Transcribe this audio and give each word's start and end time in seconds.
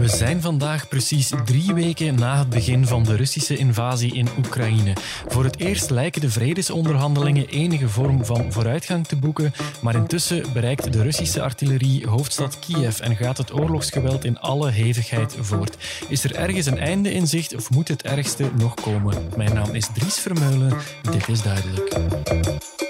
We 0.00 0.08
zijn 0.08 0.40
vandaag 0.40 0.88
precies 0.88 1.32
drie 1.44 1.74
weken 1.74 2.14
na 2.14 2.38
het 2.38 2.48
begin 2.48 2.86
van 2.86 3.02
de 3.02 3.16
Russische 3.16 3.56
invasie 3.56 4.14
in 4.14 4.28
Oekraïne. 4.38 4.92
Voor 5.28 5.44
het 5.44 5.58
eerst 5.58 5.90
lijken 5.90 6.20
de 6.20 6.30
vredesonderhandelingen 6.30 7.48
enige 7.48 7.88
vorm 7.88 8.24
van 8.24 8.52
vooruitgang 8.52 9.06
te 9.06 9.16
boeken, 9.16 9.52
maar 9.82 9.94
intussen 9.94 10.52
bereikt 10.52 10.92
de 10.92 11.02
Russische 11.02 11.42
artillerie 11.42 12.06
hoofdstad 12.06 12.58
Kiev 12.58 13.00
en 13.00 13.16
gaat 13.16 13.38
het 13.38 13.54
oorlogsgeweld 13.54 14.24
in 14.24 14.38
alle 14.38 14.70
hevigheid 14.70 15.36
voort. 15.40 15.76
Is 16.08 16.24
er 16.24 16.34
ergens 16.34 16.66
een 16.66 16.78
einde 16.78 17.12
in 17.12 17.26
zicht 17.26 17.54
of 17.54 17.70
moet 17.70 17.88
het 17.88 18.02
ergste 18.02 18.50
nog 18.58 18.74
komen? 18.74 19.28
Mijn 19.36 19.54
naam 19.54 19.74
is 19.74 19.88
Dries 19.94 20.18
Vermeulen, 20.18 20.76
dit 21.10 21.28
is 21.28 21.42
duidelijk. 21.42 22.89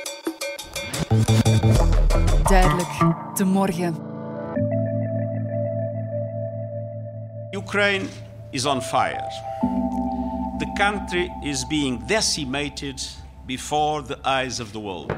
Duidelijk, 2.48 2.88
de 3.34 3.44
morgen. 3.44 3.96
Ukraine 7.50 8.04
is 8.50 8.66
on 8.66 8.82
fire. 8.82 9.28
The 10.58 10.72
country 10.74 11.30
is 11.42 11.66
being 11.66 12.06
decimated 12.06 13.02
before 13.46 14.02
the 14.06 14.18
eyes 14.22 14.60
of 14.60 14.70
the 14.72 14.78
world. 14.78 15.12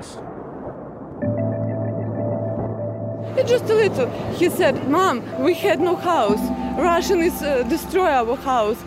Just 3.46 3.70
a 3.70 3.74
little. 3.74 4.08
He 4.38 4.48
said, 4.50 4.88
Mom, 4.88 5.22
we 5.38 5.54
had 5.54 5.80
no 5.80 5.96
house. 5.96 6.40
Russian 6.78 7.20
is 7.20 7.42
uh, 7.42 7.68
destroy 7.68 8.08
our 8.08 8.36
house. 8.36 8.78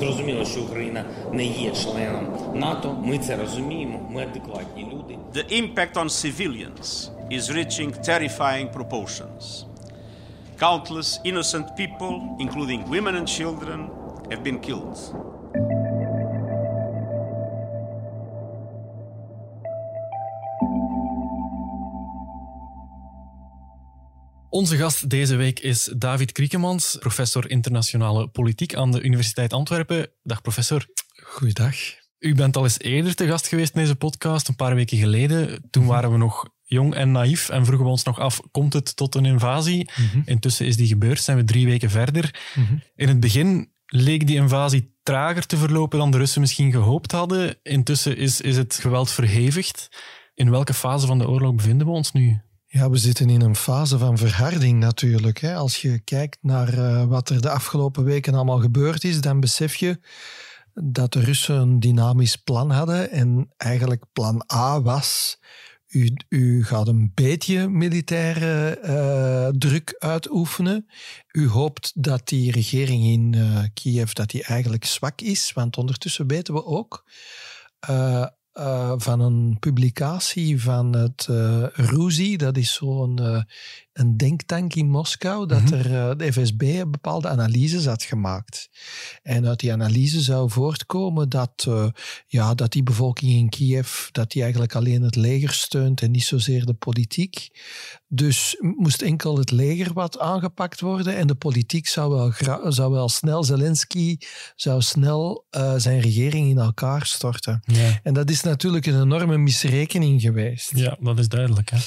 Зрозуміло, 0.00 0.44
що 0.44 0.60
Україна 0.62 1.04
не 1.32 1.44
є 1.44 1.70
членом 1.70 2.26
НАТО. 2.54 2.96
Ми 3.04 3.18
це 3.18 3.36
розуміємо. 3.36 4.00
Ми 4.10 4.22
адекватні 4.22 4.88
люди. 4.92 5.18
The 5.34 5.62
impact 5.62 5.94
on 5.94 6.08
civilians 6.08 7.10
is 7.30 7.50
reaching 7.50 7.90
terrifying 8.08 8.68
proportions. 8.72 9.64
Countless 10.58 11.20
innocent 11.24 11.66
people, 11.76 12.12
including 12.40 12.80
women 12.94 13.14
and 13.16 13.28
children, 13.28 13.78
have 14.30 14.42
been 14.42 14.58
killed. 14.58 14.98
Onze 24.51 24.77
gast 24.77 25.09
deze 25.09 25.35
week 25.35 25.59
is 25.59 25.93
David 25.97 26.31
Kriekemans, 26.31 26.97
professor 26.99 27.49
internationale 27.49 28.27
politiek 28.27 28.75
aan 28.75 28.91
de 28.91 29.01
Universiteit 29.01 29.53
Antwerpen. 29.53 30.09
Dag 30.23 30.41
professor. 30.41 30.85
Goeiedag. 31.23 31.75
U 32.19 32.35
bent 32.35 32.57
al 32.57 32.63
eens 32.63 32.79
eerder 32.79 33.15
te 33.15 33.27
gast 33.27 33.47
geweest 33.47 33.75
in 33.75 33.81
deze 33.81 33.95
podcast, 33.95 34.47
een 34.47 34.55
paar 34.55 34.75
weken 34.75 34.97
geleden. 34.97 35.67
Toen 35.69 35.85
waren 35.85 36.11
we 36.11 36.17
nog 36.17 36.49
jong 36.63 36.95
en 36.95 37.11
naïef 37.11 37.49
en 37.49 37.65
vroegen 37.65 37.85
we 37.85 37.91
ons 37.91 38.03
nog 38.03 38.19
af, 38.19 38.39
komt 38.51 38.73
het 38.73 38.95
tot 38.95 39.15
een 39.15 39.25
invasie? 39.25 39.89
Intussen 40.25 40.65
is 40.65 40.77
die 40.77 40.87
gebeurd, 40.87 41.21
zijn 41.21 41.37
we 41.37 41.43
drie 41.43 41.65
weken 41.65 41.89
verder. 41.89 42.35
In 42.95 43.07
het 43.07 43.19
begin 43.19 43.71
leek 43.85 44.27
die 44.27 44.35
invasie 44.35 44.95
trager 45.03 45.45
te 45.45 45.57
verlopen 45.57 45.99
dan 45.99 46.11
de 46.11 46.17
Russen 46.17 46.41
misschien 46.41 46.71
gehoopt 46.71 47.11
hadden. 47.11 47.57
Intussen 47.63 48.17
is, 48.17 48.41
is 48.41 48.57
het 48.57 48.75
geweld 48.81 49.11
verhevigd. 49.11 49.89
In 50.33 50.49
welke 50.49 50.73
fase 50.73 51.07
van 51.07 51.19
de 51.19 51.27
oorlog 51.27 51.55
bevinden 51.55 51.87
we 51.87 51.93
ons 51.93 52.11
nu? 52.11 52.41
Ja, 52.73 52.89
we 52.89 52.97
zitten 52.97 53.29
in 53.29 53.41
een 53.41 53.55
fase 53.55 53.97
van 53.97 54.17
verharding 54.17 54.79
natuurlijk. 54.79 55.39
Hè. 55.39 55.55
Als 55.55 55.81
je 55.81 55.99
kijkt 55.99 56.37
naar 56.41 56.73
uh, 56.73 57.03
wat 57.03 57.29
er 57.29 57.41
de 57.41 57.49
afgelopen 57.49 58.03
weken 58.03 58.33
allemaal 58.33 58.59
gebeurd 58.59 59.03
is, 59.03 59.21
dan 59.21 59.39
besef 59.39 59.75
je 59.75 59.99
dat 60.73 61.13
de 61.13 61.19
Russen 61.19 61.55
een 61.55 61.79
dynamisch 61.79 62.35
plan 62.35 62.71
hadden. 62.71 63.11
En 63.11 63.51
eigenlijk 63.57 64.03
plan 64.13 64.43
A 64.53 64.81
was 64.81 65.39
u, 65.87 66.13
u, 66.29 66.63
gaat 66.63 66.87
een 66.87 67.11
beetje 67.13 67.67
militaire 67.67 68.79
uh, 68.83 69.57
druk 69.59 69.95
uitoefenen. 69.97 70.89
U 71.31 71.47
hoopt 71.47 71.91
dat 71.95 72.27
die 72.27 72.51
regering 72.51 73.03
in 73.03 73.33
uh, 73.35 73.63
Kiev 73.73 74.11
dat 74.11 74.29
die 74.29 74.43
eigenlijk 74.43 74.85
zwak 74.85 75.21
is, 75.21 75.53
want 75.53 75.77
ondertussen 75.77 76.27
weten 76.27 76.53
we 76.53 76.65
ook 76.65 77.05
uh, 78.53 78.93
van 78.97 79.19
een 79.19 79.57
publicatie 79.59 80.61
van 80.61 80.95
het 80.95 81.27
Ruzi, 81.73 82.35
dat 82.35 82.57
is 82.57 82.73
zo'n 82.73 83.45
een 83.93 84.17
denktank 84.17 84.73
in 84.73 84.89
Moskou, 84.89 85.47
dat 85.47 85.61
mm 85.61 85.67
-hmm. 85.67 85.93
er 85.93 86.17
de 86.17 86.33
FSB 86.33 86.83
bepaalde 86.87 87.27
analyses 87.27 87.85
had 87.85 88.03
gemaakt. 88.03 88.69
En 89.23 89.47
uit 89.47 89.59
die 89.59 89.71
analyse 89.71 90.21
zou 90.21 90.49
voortkomen 90.49 91.29
dat, 91.29 91.65
uh, 91.67 91.87
ja, 92.27 92.53
dat 92.53 92.71
die 92.71 92.83
bevolking 92.83 93.31
in 93.31 93.49
Kiev 93.49 94.07
dat 94.11 94.31
die 94.31 94.41
eigenlijk 94.41 94.75
alleen 94.75 95.01
het 95.01 95.15
leger 95.15 95.53
steunt 95.53 96.01
en 96.01 96.11
niet 96.11 96.23
zozeer 96.23 96.65
de 96.65 96.73
politiek. 96.73 97.49
Dus 98.07 98.55
moest 98.59 99.01
enkel 99.01 99.37
het 99.37 99.51
leger 99.51 99.93
wat 99.93 100.19
aangepakt 100.19 100.81
worden 100.81 101.15
en 101.15 101.27
de 101.27 101.35
politiek 101.35 101.87
zou 101.87 102.09
wel, 102.09 102.71
zou 102.71 102.91
wel 102.91 103.09
snel, 103.09 103.43
Zelensky 103.43 104.17
zou 104.55 104.81
snel 104.81 105.45
uh, 105.51 105.73
zijn 105.77 105.99
regering 105.99 106.49
in 106.49 106.57
elkaar 106.57 107.05
storten. 107.05 107.61
Ja. 107.65 107.99
En 108.03 108.13
dat 108.13 108.29
is 108.29 108.41
natuurlijk 108.41 108.85
een 108.85 109.01
enorme 109.01 109.37
misrekening 109.37 110.21
geweest. 110.21 110.71
Ja, 110.75 110.97
dat 110.99 111.19
is 111.19 111.27
duidelijk. 111.27 111.69
Hè? 111.69 111.77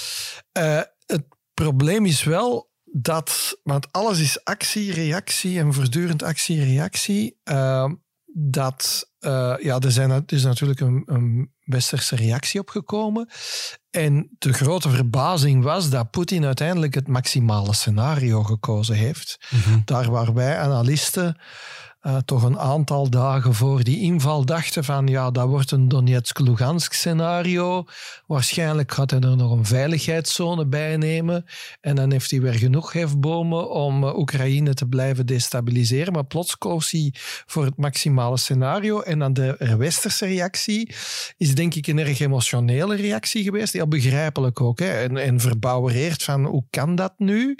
Uh, 0.58 0.82
het 1.06 1.24
probleem 1.54 2.06
is 2.06 2.24
wel 2.24 2.72
dat, 2.84 3.60
want 3.62 3.92
alles 3.92 4.20
is 4.20 4.44
actie, 4.44 4.92
reactie 4.92 5.58
en 5.58 5.74
voortdurend 5.74 6.22
actie, 6.22 6.64
reactie. 6.64 7.40
Uh, 7.44 7.90
dat, 8.36 9.10
uh, 9.20 9.54
ja, 9.60 9.78
er, 9.78 9.92
zijn, 9.92 10.10
er 10.10 10.22
is 10.26 10.44
natuurlijk 10.44 10.80
een, 10.80 11.02
een 11.06 11.52
westerse 11.64 12.16
reactie 12.16 12.60
op 12.60 12.68
gekomen. 12.68 13.28
En 13.90 14.30
de 14.38 14.52
grote 14.52 14.90
verbazing 14.90 15.62
was 15.62 15.90
dat 15.90 16.10
Poetin 16.10 16.44
uiteindelijk 16.44 16.94
het 16.94 17.08
maximale 17.08 17.74
scenario 17.74 18.42
gekozen 18.42 18.94
heeft. 18.94 19.38
Mm 19.50 19.60
-hmm. 19.60 19.82
Daar 19.84 20.10
waar 20.10 20.34
wij 20.34 20.58
analisten 20.58 21.40
uh, 22.06 22.16
toch 22.24 22.42
een 22.42 22.58
aantal 22.58 23.10
dagen 23.10 23.54
voor 23.54 23.84
die 23.84 24.00
inval 24.00 24.44
dachten 24.44 24.84
van 24.84 25.06
ja, 25.06 25.30
dat 25.30 25.48
wordt 25.48 25.70
een 25.70 25.88
Donetsk-Lugansk 25.88 26.92
scenario. 26.92 27.84
Waarschijnlijk 28.26 28.92
gaat 28.92 29.10
hij 29.10 29.20
er 29.20 29.36
nog 29.36 29.52
een 29.52 29.66
veiligheidszone 29.66 30.66
bij 30.66 30.96
nemen. 30.96 31.44
En 31.80 31.96
dan 31.96 32.12
heeft 32.12 32.30
hij 32.30 32.40
weer 32.40 32.54
genoeg 32.54 32.92
hefbomen 32.92 33.70
om 33.70 34.04
uh, 34.04 34.16
Oekraïne 34.16 34.74
te 34.74 34.86
blijven 34.86 35.26
destabiliseren. 35.26 36.12
Maar 36.12 36.24
plots 36.24 36.58
koos 36.58 36.90
hij 36.90 37.14
voor 37.46 37.64
het 37.64 37.76
maximale 37.76 38.36
scenario. 38.36 39.00
En 39.00 39.18
dan 39.18 39.32
de 39.32 39.74
westerse 39.78 40.26
reactie 40.26 40.94
is 41.36 41.54
denk 41.54 41.74
ik 41.74 41.86
een 41.86 41.98
erg 41.98 42.20
emotionele 42.20 42.96
reactie 42.96 43.42
geweest. 43.42 43.72
Heel 43.72 43.88
begrijpelijk 43.88 44.60
ook. 44.60 44.78
Hè? 44.78 44.90
En, 45.02 45.16
en 45.16 45.40
verbouwereerd 45.40 46.22
van 46.22 46.44
hoe 46.44 46.64
kan 46.70 46.94
dat 46.94 47.14
nu? 47.18 47.58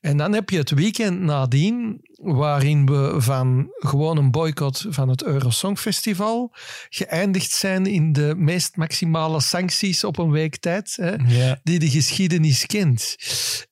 En 0.00 0.16
dan 0.16 0.32
heb 0.32 0.50
je 0.50 0.58
het 0.58 0.70
weekend 0.70 1.20
nadien 1.20 2.00
waarin 2.18 2.86
we 2.86 3.14
van 3.18 3.70
gewoon 3.76 4.16
een 4.16 4.30
boycott 4.30 4.86
van 4.88 5.08
het 5.08 5.24
Eurosongfestival 5.24 6.54
geëindigd 6.88 7.50
zijn 7.50 7.86
in 7.86 8.12
de 8.12 8.34
meest 8.36 8.76
maximale 8.76 9.40
sancties 9.40 10.04
op 10.04 10.18
een 10.18 10.30
week 10.30 10.56
tijd 10.56 10.96
hè, 10.96 11.14
ja. 11.14 11.60
die 11.62 11.78
de 11.78 11.90
geschiedenis 11.90 12.66
kent. 12.66 13.16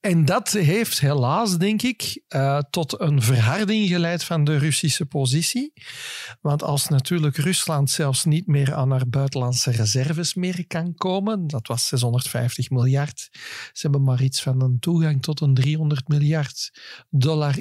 En 0.01 0.25
dat 0.25 0.51
heeft 0.51 1.01
helaas, 1.01 1.59
denk 1.59 1.83
ik, 1.83 2.23
uh, 2.29 2.59
tot 2.71 3.01
een 3.01 3.23
verharding 3.23 3.89
geleid 3.89 4.25
van 4.25 4.45
de 4.45 4.59
Russische 4.59 5.07
positie. 5.07 5.73
Want 6.41 6.63
als 6.63 6.89
natuurlijk 6.89 7.37
Rusland 7.37 7.91
zelfs 7.91 8.25
niet 8.25 8.47
meer 8.47 8.75
aan 8.75 8.91
haar 8.91 9.09
buitenlandse 9.09 9.71
reserves 9.71 10.35
meer 10.35 10.67
kan 10.67 10.95
komen, 10.95 11.47
dat 11.47 11.67
was 11.67 11.87
650 11.87 12.71
miljard, 12.71 13.29
ze 13.73 13.81
hebben 13.81 14.03
maar 14.03 14.23
iets 14.23 14.43
van 14.43 14.63
een 14.63 14.79
toegang 14.79 15.23
tot 15.23 15.41
een 15.41 15.55
300 15.55 16.09
miljard 16.09 16.71
dollar 17.11 17.59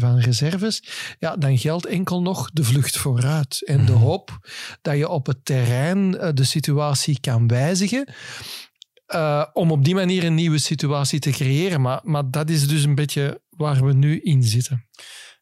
van 0.00 0.18
reserves, 0.18 0.82
ja, 1.18 1.36
dan 1.36 1.58
geldt 1.58 1.86
enkel 1.86 2.22
nog 2.22 2.50
de 2.52 2.64
vlucht 2.64 2.96
vooruit 2.96 3.62
en 3.64 3.86
de 3.86 3.92
hoop 3.92 4.38
dat 4.82 4.96
je 4.96 5.08
op 5.08 5.26
het 5.26 5.44
terrein 5.44 6.10
de 6.34 6.44
situatie 6.44 7.20
kan 7.20 7.48
wijzigen. 7.48 8.08
Uh, 9.14 9.44
om 9.52 9.70
op 9.70 9.84
die 9.84 9.94
manier 9.94 10.24
een 10.24 10.34
nieuwe 10.34 10.58
situatie 10.58 11.18
te 11.18 11.30
creëren. 11.30 11.80
Maar, 11.80 12.00
maar 12.02 12.30
dat 12.30 12.50
is 12.50 12.68
dus 12.68 12.82
een 12.82 12.94
beetje 12.94 13.42
waar 13.48 13.84
we 13.84 13.92
nu 13.92 14.20
in 14.20 14.42
zitten. 14.42 14.88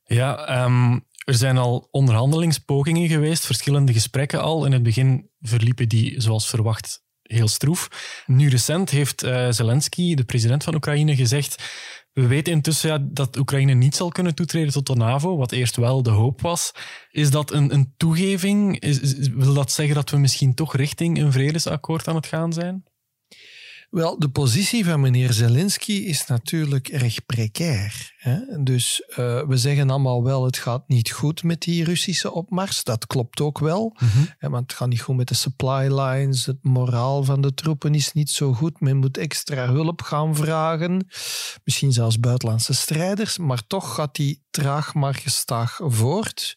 Ja, 0.04 0.64
um, 0.64 1.06
er 1.24 1.34
zijn 1.34 1.56
al 1.56 1.88
onderhandelingspogingen 1.90 3.08
geweest, 3.08 3.46
verschillende 3.46 3.92
gesprekken 3.92 4.40
al. 4.40 4.64
In 4.64 4.72
het 4.72 4.82
begin 4.82 5.30
verliepen 5.40 5.88
die, 5.88 6.20
zoals 6.20 6.48
verwacht, 6.48 7.02
heel 7.22 7.48
stroef. 7.48 7.88
Nu 8.26 8.48
recent 8.48 8.90
heeft 8.90 9.24
uh, 9.24 9.50
Zelensky, 9.50 10.14
de 10.14 10.24
president 10.24 10.64
van 10.64 10.74
Oekraïne, 10.74 11.16
gezegd 11.16 11.62
we 12.12 12.26
weten 12.26 12.52
intussen 12.52 13.14
dat 13.14 13.36
Oekraïne 13.36 13.74
niet 13.74 13.96
zal 13.96 14.08
kunnen 14.08 14.34
toetreden 14.34 14.72
tot 14.72 14.86
de 14.86 14.94
NAVO, 14.94 15.36
wat 15.36 15.52
eerst 15.52 15.76
wel 15.76 16.02
de 16.02 16.10
hoop 16.10 16.40
was. 16.40 16.72
Is 17.10 17.30
dat 17.30 17.52
een, 17.52 17.72
een 17.72 17.94
toegeving? 17.96 18.80
Is, 18.80 19.28
wil 19.28 19.54
dat 19.54 19.72
zeggen 19.72 19.94
dat 19.94 20.10
we 20.10 20.16
misschien 20.16 20.54
toch 20.54 20.76
richting 20.76 21.18
een 21.18 21.32
vredesakkoord 21.32 22.08
aan 22.08 22.14
het 22.14 22.26
gaan 22.26 22.52
zijn? 22.52 22.84
Wel, 23.92 24.18
de 24.18 24.28
positie 24.28 24.84
van 24.84 25.00
meneer 25.00 25.32
Zelensky 25.32 25.92
is 25.92 26.26
natuurlijk 26.26 26.88
erg 26.88 27.26
precair. 27.26 28.12
Hè? 28.16 28.62
Dus 28.62 29.02
uh, 29.08 29.16
we 29.46 29.56
zeggen 29.56 29.90
allemaal 29.90 30.24
wel, 30.24 30.44
het 30.44 30.56
gaat 30.56 30.88
niet 30.88 31.10
goed 31.10 31.42
met 31.42 31.60
die 31.60 31.84
Russische 31.84 32.32
opmars. 32.32 32.84
Dat 32.84 33.06
klopt 33.06 33.40
ook 33.40 33.58
wel. 33.58 33.96
Mm 33.98 34.08
-hmm. 34.08 34.50
want 34.50 34.70
het 34.70 34.72
gaat 34.72 34.88
niet 34.88 35.00
goed 35.00 35.16
met 35.16 35.28
de 35.28 35.34
supply 35.34 36.00
lines. 36.00 36.46
Het 36.46 36.58
moraal 36.62 37.24
van 37.24 37.40
de 37.40 37.54
troepen 37.54 37.94
is 37.94 38.12
niet 38.12 38.30
zo 38.30 38.52
goed. 38.52 38.80
Men 38.80 38.96
moet 38.96 39.16
extra 39.16 39.66
hulp 39.66 40.02
gaan 40.02 40.36
vragen. 40.36 41.06
Misschien 41.64 41.92
zelfs 41.92 42.20
buitenlandse 42.20 42.74
strijders. 42.74 43.38
Maar 43.38 43.66
toch 43.66 43.94
gaat 43.94 44.14
die 44.14 44.42
traag 44.50 44.94
maar 44.94 45.14
gestaag 45.14 45.78
voort. 45.82 46.56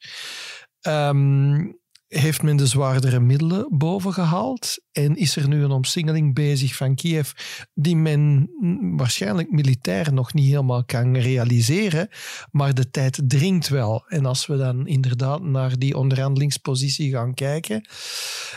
Um, 0.82 1.80
heeft 2.20 2.42
men 2.42 2.56
de 2.56 2.68
zwaardere 2.68 3.20
middelen 3.20 3.68
bovengehaald 3.70 4.78
en 4.92 5.16
is 5.16 5.36
er 5.36 5.48
nu 5.48 5.64
een 5.64 5.72
omsingeling 5.72 6.34
bezig 6.34 6.76
van 6.76 6.96
Kiev 6.96 7.32
die 7.74 7.96
men 7.96 8.50
waarschijnlijk 8.98 9.52
militair 9.52 10.14
nog 10.14 10.34
niet 10.34 10.50
helemaal 10.50 10.86
kan 10.86 11.18
realiseren, 11.18 12.10
maar 12.52 12.74
de 12.74 12.92
tijd 12.92 13.22
dringt 13.28 13.68
wel. 13.68 14.06
En 14.08 14.26
als 14.26 14.46
we 14.46 14.58
dan 14.58 14.88
inderdaad 14.88 15.42
naar 15.42 15.80
die 15.80 15.98
onderhandelingspositie 15.98 17.12
gaan 17.12 17.34
kijken, 17.34 17.86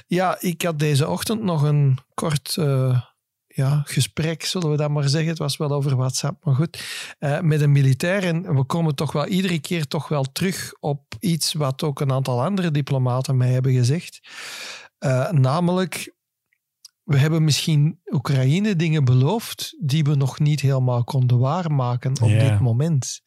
ja, 0.07 0.37
ik 0.41 0.63
had 0.63 0.79
deze 0.79 1.09
ochtend 1.09 1.43
nog 1.43 1.63
een 1.63 1.99
kort 2.15 2.57
uh, 2.59 3.01
ja, 3.59 3.83
gesprek, 3.85 4.45
zullen 4.45 4.71
we 4.71 4.77
dat 4.77 4.91
maar 4.91 5.09
zeggen. 5.09 5.29
Het 5.29 5.39
was 5.39 5.57
wel 5.57 5.71
over 5.71 5.97
WhatsApp, 5.97 6.45
maar 6.45 6.55
goed. 6.55 6.83
Uh, 7.21 7.41
met 7.41 7.61
een 7.61 7.73
militair. 7.73 8.25
En 8.25 8.55
we 8.55 8.65
komen 8.65 8.95
toch 8.95 9.13
wel 9.13 9.27
iedere 9.27 9.59
keer 9.59 9.87
toch 9.87 10.09
wel 10.09 10.25
terug 10.33 10.73
op 10.81 11.15
iets 11.21 11.53
wat 11.53 11.83
ook 11.83 12.01
een 12.01 12.13
aantal 12.13 12.43
andere 12.43 12.71
diplomaten 12.71 13.37
mij 13.37 13.51
hebben 13.51 13.73
gezegd. 13.73 14.21
Uh, 14.99 15.31
namelijk, 15.31 16.15
we 17.09 17.19
hebben 17.19 17.45
misschien 17.45 18.01
Oekraïne 18.11 18.77
dingen 18.77 19.05
beloofd 19.05 19.77
die 19.81 20.05
we 20.05 20.15
nog 20.15 20.39
niet 20.39 20.61
helemaal 20.61 21.05
konden 21.05 21.39
waarmaken 21.39 22.23
op 22.23 22.29
dit 22.29 22.61
moment. 22.61 23.21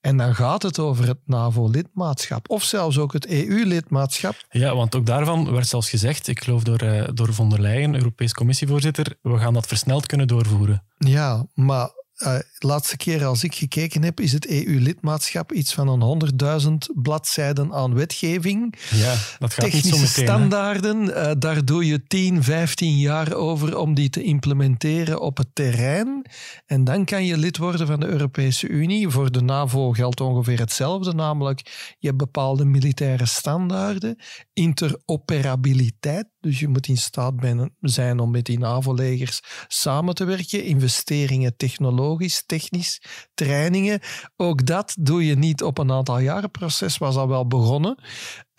En 0.00 0.16
dan 0.16 0.34
gaat 0.34 0.62
het 0.62 0.78
over 0.78 1.06
het 1.06 1.18
NAVO-lidmaatschap 1.24 2.50
of 2.50 2.62
zelfs 2.62 2.98
ook 2.98 3.12
het 3.12 3.26
EU-lidmaatschap. 3.26 4.46
Ja, 4.50 4.74
want 4.74 4.94
ook 4.94 5.06
daarvan 5.06 5.52
werd 5.52 5.66
zelfs 5.66 5.90
gezegd, 5.90 6.28
ik 6.28 6.42
geloof 6.42 6.62
door, 6.62 6.82
uh, 6.82 7.08
door 7.14 7.34
von 7.34 7.48
der 7.48 7.60
Leyen, 7.60 7.94
Europees 7.94 8.32
Commissievoorzitter, 8.32 9.18
we 9.22 9.38
gaan 9.38 9.54
dat 9.54 9.66
versneld 9.66 10.06
kunnen 10.06 10.26
doorvoeren. 10.26 10.84
Ja, 10.96 11.46
maar 11.54 11.90
uh, 12.18 12.38
laatste 12.58 12.96
keer 12.96 13.24
als 13.24 13.44
ik 13.44 13.54
gekeken 13.54 14.02
heb, 14.02 14.20
is 14.20 14.32
het 14.32 14.46
EU-lidmaatschap 14.46 15.52
iets 15.52 15.74
van 15.74 15.88
een 15.88 16.30
100.000 16.62 16.94
bladzijden 16.94 17.72
aan 17.72 17.94
wetgeving. 17.94 18.74
Ja, 18.90 19.14
dat 19.38 19.54
gaat 19.54 19.64
Technische 19.64 19.86
niet 19.86 19.94
zo 19.94 20.00
meteen, 20.00 20.24
standaarden, 20.24 21.02
uh, 21.04 21.30
daar 21.38 21.64
doe 21.64 21.86
je 21.86 22.06
10, 22.06 22.42
15 22.42 22.98
jaar 22.98 23.34
over 23.34 23.78
om 23.78 23.94
die 23.94 24.10
te 24.10 24.22
implementeren 24.22 25.20
op 25.20 25.36
het 25.36 25.48
terrein. 25.52 26.26
En 26.66 26.84
dan 26.84 27.04
kan 27.04 27.24
je 27.24 27.36
lid 27.36 27.56
worden 27.56 27.86
van 27.86 28.00
de 28.00 28.06
Europese 28.06 28.68
Unie. 28.68 29.08
Voor 29.08 29.32
de 29.32 29.40
NAVO 29.40 29.92
geldt 29.92 30.20
ongeveer 30.20 30.58
hetzelfde, 30.58 31.14
namelijk 31.14 31.60
je 31.98 32.06
hebt 32.06 32.18
bepaalde 32.18 32.64
militaire 32.64 33.26
standaarden, 33.26 34.18
interoperabiliteit, 34.58 36.26
dus 36.40 36.58
je 36.60 36.68
moet 36.68 36.88
in 36.88 36.96
staat 36.96 37.34
zijn 37.80 38.18
om 38.18 38.30
met 38.30 38.44
die 38.44 38.58
NAVO-legers 38.58 39.40
samen 39.68 40.14
te 40.14 40.24
werken, 40.24 40.64
investeringen 40.64 41.56
technologisch, 41.56 42.42
technisch, 42.46 43.02
trainingen. 43.34 44.00
Ook 44.36 44.66
dat 44.66 44.96
doe 45.00 45.26
je 45.26 45.34
niet 45.34 45.62
op 45.62 45.78
een 45.78 45.92
aantal 45.92 46.18
jaren. 46.18 46.42
Het 46.42 46.52
proces 46.52 46.98
was 46.98 47.16
al 47.16 47.28
wel 47.28 47.46
begonnen. 47.46 48.02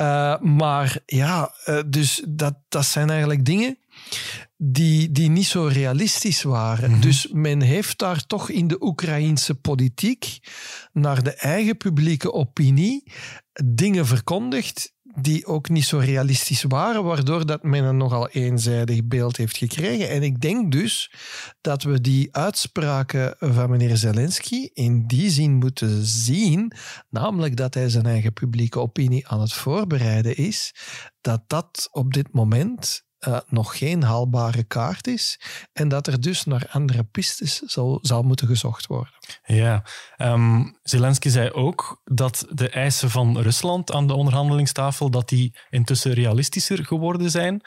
Uh, 0.01 0.39
maar 0.39 0.99
ja, 1.05 1.53
uh, 1.65 1.79
dus 1.87 2.23
dat, 2.27 2.55
dat 2.69 2.85
zijn 2.85 3.09
eigenlijk 3.09 3.45
dingen 3.45 3.77
die, 4.57 5.11
die 5.11 5.29
niet 5.29 5.47
zo 5.47 5.63
realistisch 5.65 6.43
waren. 6.43 6.87
Mm 6.87 6.93
-hmm. 6.93 7.01
Dus 7.01 7.27
men 7.31 7.61
heeft 7.61 7.97
daar 7.97 8.25
toch 8.25 8.49
in 8.49 8.67
de 8.67 8.83
Oekraïnse 8.83 9.55
politiek 9.55 10.39
naar 10.93 11.23
de 11.23 11.33
eigen 11.33 11.77
publieke 11.77 12.33
opinie 12.33 13.11
dingen 13.65 14.05
verkondigd 14.05 14.93
die 15.15 15.45
ook 15.45 15.69
niet 15.69 15.85
zo 15.85 15.97
realistisch 15.97 16.63
waren, 16.63 17.03
waardoor 17.03 17.45
dat 17.45 17.63
men 17.63 17.83
een 17.83 17.97
nogal 17.97 18.29
eenzijdig 18.29 19.03
beeld 19.03 19.37
heeft 19.37 19.57
gekregen. 19.57 20.09
En 20.09 20.23
ik 20.23 20.41
denk 20.41 20.71
dus 20.71 21.11
dat 21.61 21.83
we 21.83 22.01
die 22.01 22.35
uitspraken 22.35 23.35
van 23.39 23.69
meneer 23.69 23.97
Zelensky 23.97 24.69
in 24.73 25.07
die 25.07 25.29
zin 25.29 25.53
moeten 25.53 26.05
zien, 26.05 26.73
namelijk 27.09 27.55
dat 27.55 27.73
hij 27.73 27.89
zijn 27.89 28.05
eigen 28.05 28.33
publieke 28.33 28.79
opinie 28.79 29.27
aan 29.27 29.41
het 29.41 29.53
voorbereiden 29.53 30.35
is, 30.37 30.75
dat 31.21 31.43
dat 31.47 31.89
op 31.91 32.13
dit 32.13 32.33
moment 32.33 33.07
uh, 33.27 33.37
nog 33.47 33.77
geen 33.77 34.03
haalbare 34.03 34.63
kaart 34.63 35.07
is 35.07 35.39
en 35.73 35.87
dat 35.87 36.07
er 36.07 36.21
dus 36.21 36.45
naar 36.45 36.67
andere 36.71 37.03
pistes 37.03 37.59
zal, 37.59 37.99
zal 38.01 38.21
moeten 38.21 38.47
gezocht 38.47 38.87
worden. 38.87 39.13
Ja, 39.45 39.83
um, 40.17 40.77
Zelensky 40.83 41.29
zei 41.29 41.51
ook 41.51 42.01
dat 42.03 42.45
de 42.49 42.69
eisen 42.69 43.09
van 43.09 43.37
Rusland 43.37 43.91
aan 43.91 44.07
de 44.07 44.13
onderhandelingstafel 44.13 45.09
dat 45.09 45.29
die 45.29 45.57
intussen 45.69 46.13
realistischer 46.13 46.85
geworden 46.85 47.31
zijn. 47.31 47.61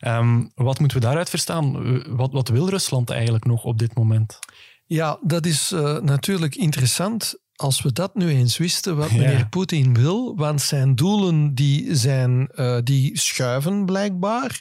Um, 0.00 0.52
wat 0.54 0.78
moeten 0.78 0.98
we 0.98 1.04
daaruit 1.04 1.30
verstaan? 1.30 2.16
Wat, 2.16 2.32
wat 2.32 2.48
wil 2.48 2.68
Rusland 2.68 3.10
eigenlijk 3.10 3.44
nog 3.44 3.64
op 3.64 3.78
dit 3.78 3.94
moment? 3.94 4.38
Ja, 4.84 5.18
dat 5.22 5.46
is 5.46 5.72
uh, 5.72 5.98
natuurlijk 5.98 6.54
interessant 6.54 7.34
als 7.56 7.82
we 7.82 7.92
dat 7.92 8.14
nu 8.14 8.28
eens 8.28 8.56
wisten, 8.56 8.96
wat 8.96 9.10
meneer 9.10 9.38
ja. 9.38 9.46
Poetin 9.46 9.94
wil, 9.94 10.36
want 10.36 10.62
zijn 10.62 10.94
doelen 10.94 11.54
die 11.54 11.96
zijn, 11.96 12.48
uh, 12.54 12.78
die 12.82 13.18
schuiven 13.18 13.84
blijkbaar. 13.84 14.60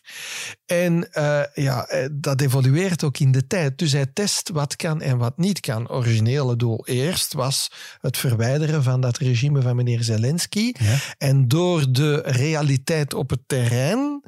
En 0.66 1.10
uh, 1.14 1.42
ja, 1.54 1.88
dat 2.12 2.42
evolueert 2.42 3.04
ook 3.04 3.18
in 3.18 3.32
de 3.32 3.48
tijd. 3.48 3.78
Dus 3.78 3.92
hij 3.92 4.06
test 4.14 4.50
wat 4.50 4.76
kan 4.76 5.02
en 5.02 5.18
wat 5.18 5.38
niet 5.38 5.60
kan. 5.60 5.90
Originele 5.90 6.56
doel 6.56 6.88
eerst 6.88 7.34
was 7.34 7.72
het 8.02 8.18
verwijderen 8.18 8.84
van 8.84 9.02
dat 9.02 9.18
regime 9.18 9.62
van 9.62 9.76
meneer 9.76 10.04
Zelensky. 10.04 10.72
Ja. 10.80 10.98
En 11.18 11.48
door 11.48 11.92
de 11.92 12.22
realiteit 12.26 13.14
op 13.14 13.30
het 13.30 13.42
terrein 13.48 14.22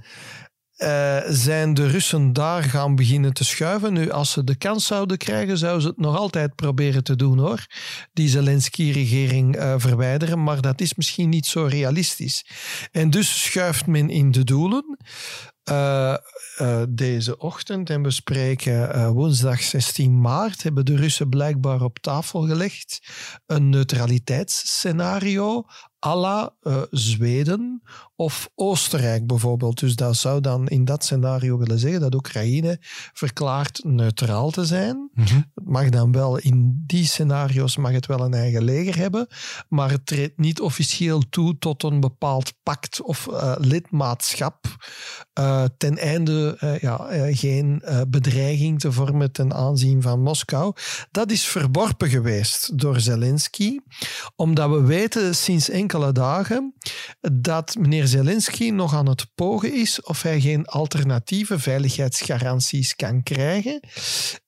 uh, 0.77 1.17
zijn 1.27 1.73
de 1.73 1.87
Russen 1.87 2.33
daar 2.33 2.63
gaan 2.63 2.95
beginnen 2.95 3.33
te 3.33 3.43
schuiven. 3.43 3.93
Nu, 3.93 4.11
als 4.11 4.31
ze 4.31 4.43
de 4.43 4.55
kans 4.55 4.85
zouden 4.85 5.17
krijgen, 5.17 5.57
zouden 5.57 5.81
ze 5.81 5.87
het 5.87 5.99
nog 5.99 6.17
altijd 6.17 6.55
proberen 6.55 7.03
te 7.03 7.15
doen 7.15 7.39
hoor. 7.39 7.65
Die 8.13 8.29
Zelensky-regering 8.29 9.55
uh, 9.55 9.73
verwijderen, 9.77 10.43
maar 10.43 10.61
dat 10.61 10.81
is 10.81 10.95
misschien 10.95 11.29
niet 11.29 11.45
zo 11.45 11.65
realistisch. 11.65 12.45
En 12.91 13.09
dus 13.09 13.43
schuift 13.43 13.87
men 13.87 14.09
in 14.09 14.31
de 14.31 14.43
doelen. 14.43 14.97
Uh, 15.69 16.15
uh, 16.61 16.81
deze 16.89 17.37
ochtend 17.37 17.89
en 17.89 18.03
we 18.03 18.11
spreken 18.11 18.95
uh, 18.95 19.09
woensdag 19.09 19.61
16 19.61 20.21
maart, 20.21 20.63
hebben 20.63 20.85
de 20.85 20.95
Russen 20.95 21.29
blijkbaar 21.29 21.81
op 21.81 21.99
tafel 21.99 22.41
gelegd 22.41 22.99
een 23.45 23.69
neutraliteitsscenario 23.69 25.65
à 26.05 26.15
la 26.15 26.53
Zweden 26.91 27.81
of 28.15 28.49
Oostenrijk 28.55 29.27
bijvoorbeeld. 29.27 29.79
Dus 29.79 29.95
dat 29.95 30.15
zou 30.15 30.41
dan 30.41 30.67
in 30.67 30.85
dat 30.85 31.03
scenario 31.03 31.57
willen 31.57 31.79
zeggen 31.79 31.99
dat 31.99 32.15
Oekraïne 32.15 32.77
verklaart 33.13 33.83
neutraal 33.83 34.49
te 34.49 34.65
zijn. 34.65 35.09
Mm-hmm. 35.13 35.51
Het 35.55 35.67
mag 35.67 35.89
dan 35.89 36.11
wel 36.11 36.37
in 36.37 36.83
die 36.85 37.05
scenario's 37.05 37.77
mag 37.77 37.91
het 37.91 38.05
wel 38.05 38.19
een 38.19 38.33
eigen 38.33 38.63
leger 38.63 38.97
hebben, 38.97 39.27
maar 39.69 39.89
het 39.89 40.05
treedt 40.05 40.37
niet 40.37 40.61
officieel 40.61 41.29
toe 41.29 41.57
tot 41.57 41.83
een 41.83 41.99
bepaald 41.99 42.53
pact 42.63 43.01
of 43.01 43.27
lidmaatschap 43.57 44.65
uh, 45.39 45.56
ten 45.77 45.97
einde 45.97 46.57
uh, 46.63 46.79
ja, 46.79 47.07
geen 47.31 47.83
bedreiging 48.07 48.79
te 48.79 48.91
vormen 48.91 49.31
ten 49.31 49.53
aanzien 49.53 50.01
van 50.01 50.21
Moskou. 50.21 50.73
Dat 51.11 51.31
is 51.31 51.45
verworpen 51.45 52.09
geweest 52.09 52.79
door 52.79 52.99
Zelensky, 52.99 53.79
omdat 54.35 54.69
we 54.69 54.81
weten 54.81 55.35
sinds 55.35 55.69
enkele 55.69 56.11
dagen 56.11 56.73
dat 57.31 57.75
meneer 57.79 58.07
Zelensky 58.07 58.69
nog 58.69 58.93
aan 58.93 59.09
het 59.09 59.25
pogen 59.35 59.73
is 59.73 60.01
of 60.01 60.21
hij 60.21 60.41
geen 60.41 60.65
alternatieve 60.65 61.59
veiligheidsgaranties 61.59 62.95
kan 62.95 63.23
krijgen. 63.23 63.79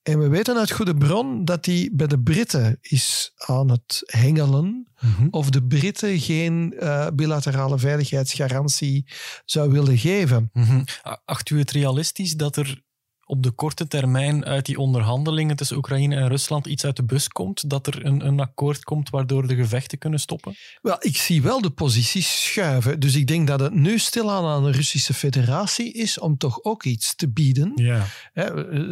En 0.02 0.18
we 0.18 0.28
weten 0.28 0.56
uit 0.56 0.70
goede 0.70 0.94
bron 0.94 1.44
dat 1.44 1.66
hij 1.66 1.90
bij 1.92 2.06
de 2.06 2.20
Britten 2.20 2.78
is 2.80 3.32
aan 3.36 3.70
het 3.70 4.02
hengelen 4.06 4.89
mm-hmm. 5.00 5.28
of 5.30 5.50
de 5.50 5.62
Britten 5.62 6.18
geen 6.18 6.74
uh, 6.80 7.06
bilaterale 7.14 7.78
veiligheidsgarantie 7.78 9.06
zou 9.44 9.70
willen 9.70 9.98
geven. 9.98 10.50
Mm-hmm. 10.52 10.84
Acht 11.24 11.50
u 11.50 11.58
het 11.58 11.70
realistisch 11.70 12.32
dat 12.32 12.56
er 12.56 12.82
op 13.30 13.42
de 13.42 13.50
korte 13.50 13.88
termijn 13.88 14.44
uit 14.44 14.66
die 14.66 14.78
onderhandelingen 14.78 15.56
tussen 15.56 15.76
Oekraïne 15.76 16.16
en 16.16 16.28
Rusland 16.28 16.66
iets 16.66 16.84
uit 16.84 16.96
de 16.96 17.04
bus 17.04 17.28
komt? 17.28 17.70
Dat 17.70 17.86
er 17.86 18.04
een, 18.06 18.26
een 18.26 18.40
akkoord 18.40 18.84
komt 18.84 19.10
waardoor 19.10 19.46
de 19.46 19.54
gevechten 19.54 19.98
kunnen 19.98 20.20
stoppen? 20.20 20.54
Wel, 20.82 20.96
ik 20.98 21.16
zie 21.16 21.42
wel 21.42 21.60
de 21.60 21.70
posities 21.70 22.44
schuiven. 22.44 23.00
Dus 23.00 23.14
ik 23.14 23.26
denk 23.26 23.46
dat 23.46 23.60
het 23.60 23.74
nu 23.74 23.98
stilaan 23.98 24.44
aan 24.44 24.64
de 24.64 24.70
Russische 24.70 25.14
federatie 25.14 25.92
is 25.92 26.18
om 26.18 26.36
toch 26.36 26.64
ook 26.64 26.84
iets 26.84 27.14
te 27.16 27.28
bieden. 27.28 27.72
Ja. 27.74 28.06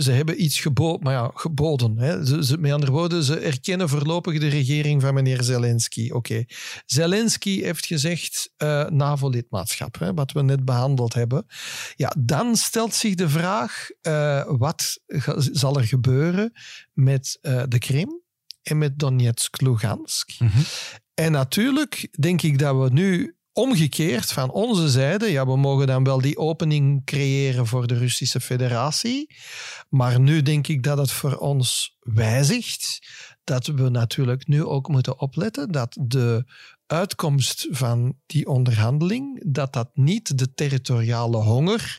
ze 0.00 0.11
hebben 0.11 0.42
iets 0.42 0.61
gebo 0.61 0.99
maar 0.99 1.12
ja, 1.12 1.30
geboden. 1.35 1.99
Hè. 1.99 2.26
Ze, 2.26 2.45
ze, 2.45 2.59
met 2.59 2.73
andere 2.73 2.92
woorden, 2.92 3.23
ze 3.23 3.38
erkennen 3.38 3.88
voorlopig 3.88 4.38
de 4.38 4.49
regering 4.49 5.02
van 5.02 5.14
meneer 5.14 5.42
Zelensky. 5.42 6.07
Oké. 6.07 6.16
Okay. 6.16 6.49
Zelensky 6.87 7.62
heeft 7.62 7.87
gezegd 7.87 8.52
uh, 8.59 8.88
NAVO-lidmaatschap, 8.88 10.12
wat 10.14 10.33
we 10.33 10.42
net 10.42 10.64
behandeld 10.64 11.14
hebben. 11.14 11.47
Ja, 11.97 12.14
dan 12.18 12.57
stelt 12.57 12.95
zich 12.95 13.14
de 13.14 13.28
vraag... 13.28 13.88
Uh, 14.02 14.27
uh, 14.28 14.58
wat 14.58 15.00
zal 15.52 15.76
er 15.76 15.85
gebeuren 15.85 16.52
met 16.92 17.38
uh, 17.42 17.62
de 17.68 17.78
Krim 17.78 18.23
en 18.62 18.78
met 18.78 18.99
Donetsk, 18.99 19.61
Lugansk. 19.61 20.30
Mm 20.38 20.49
-hmm. 20.49 20.62
En 21.14 21.32
natuurlijk 21.32 22.08
denk 22.20 22.42
ik 22.42 22.58
dat 22.58 22.76
we 22.76 22.92
nu 22.92 23.37
omgekeerd 23.58 24.32
van 24.32 24.50
onze 24.50 24.88
zijde, 24.88 25.30
ja, 25.30 25.46
we 25.46 25.56
mogen 25.56 25.86
dan 25.86 26.04
wel 26.04 26.20
die 26.20 26.38
opening 26.38 27.04
creëren 27.04 27.66
voor 27.66 27.86
de 27.86 27.98
Russische 27.98 28.40
Federatie. 28.40 29.34
Maar 29.88 30.20
nu 30.20 30.42
denk 30.42 30.68
ik 30.68 30.82
dat 30.82 30.98
het 30.98 31.10
voor 31.10 31.36
ons 31.36 31.96
wijzigt 32.00 32.98
dat 33.44 33.66
we 33.66 33.88
natuurlijk 33.88 34.46
nu 34.46 34.64
ook 34.64 34.88
moeten 34.88 35.20
opletten 35.20 35.72
dat 35.72 35.98
de 36.00 36.44
uitkomst 36.86 37.66
van 37.70 38.14
die 38.26 38.46
onderhandeling, 38.46 39.52
dat 39.52 39.72
dat 39.72 39.90
niet 39.94 40.38
de 40.38 40.54
territoriale 40.54 41.36
honger 41.36 41.98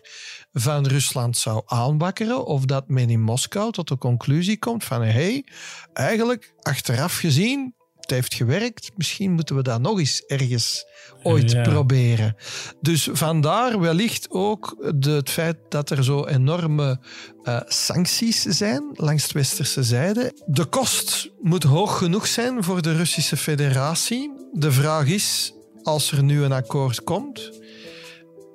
van 0.52 0.88
Rusland 0.88 1.38
zou 1.38 1.62
aanwakkeren 1.66 2.46
of 2.46 2.66
dat 2.66 2.88
men 2.88 3.10
in 3.10 3.22
Moskou 3.22 3.72
tot 3.72 3.88
de 3.88 3.98
conclusie 3.98 4.60
komt 4.60 4.84
van 4.84 5.02
hé, 5.02 5.12
hey, 5.12 5.46
eigenlijk 5.94 6.54
achteraf 6.60 7.18
gezien 7.18 7.74
het 8.10 8.18
heeft 8.18 8.34
gewerkt. 8.34 8.92
Misschien 8.96 9.32
moeten 9.32 9.56
we 9.56 9.62
dat 9.62 9.82
nog 9.82 10.00
eens 10.00 10.24
ergens 10.28 10.86
ooit 11.24 11.64
proberen. 11.64 12.36
Dus 12.82 13.10
vandaar 13.12 13.80
wellicht 13.80 14.28
ook 14.30 14.92
de, 14.96 15.12
het 15.12 15.30
feit 15.30 15.58
dat 15.70 15.90
er 15.90 16.04
zo 16.04 16.26
enorme 16.26 17.00
uh, 17.44 17.60
sancties 17.66 18.42
zijn 18.42 18.90
langs 18.94 19.28
de 19.28 19.34
westerse 19.34 19.84
zijde. 19.84 20.34
De 20.46 20.66
kost 20.66 21.30
moet 21.42 21.64
hoog 21.64 21.98
genoeg 21.98 22.28
zijn 22.28 22.64
voor 22.64 22.82
de 22.82 22.96
Russische 22.96 23.38
federatie. 23.38 24.32
De 24.54 24.72
vraag 24.72 25.08
is, 25.08 25.54
als 25.84 26.12
er 26.12 26.24
nu 26.24 26.44
een 26.44 26.52
akkoord 26.52 27.04
komt, 27.04 27.52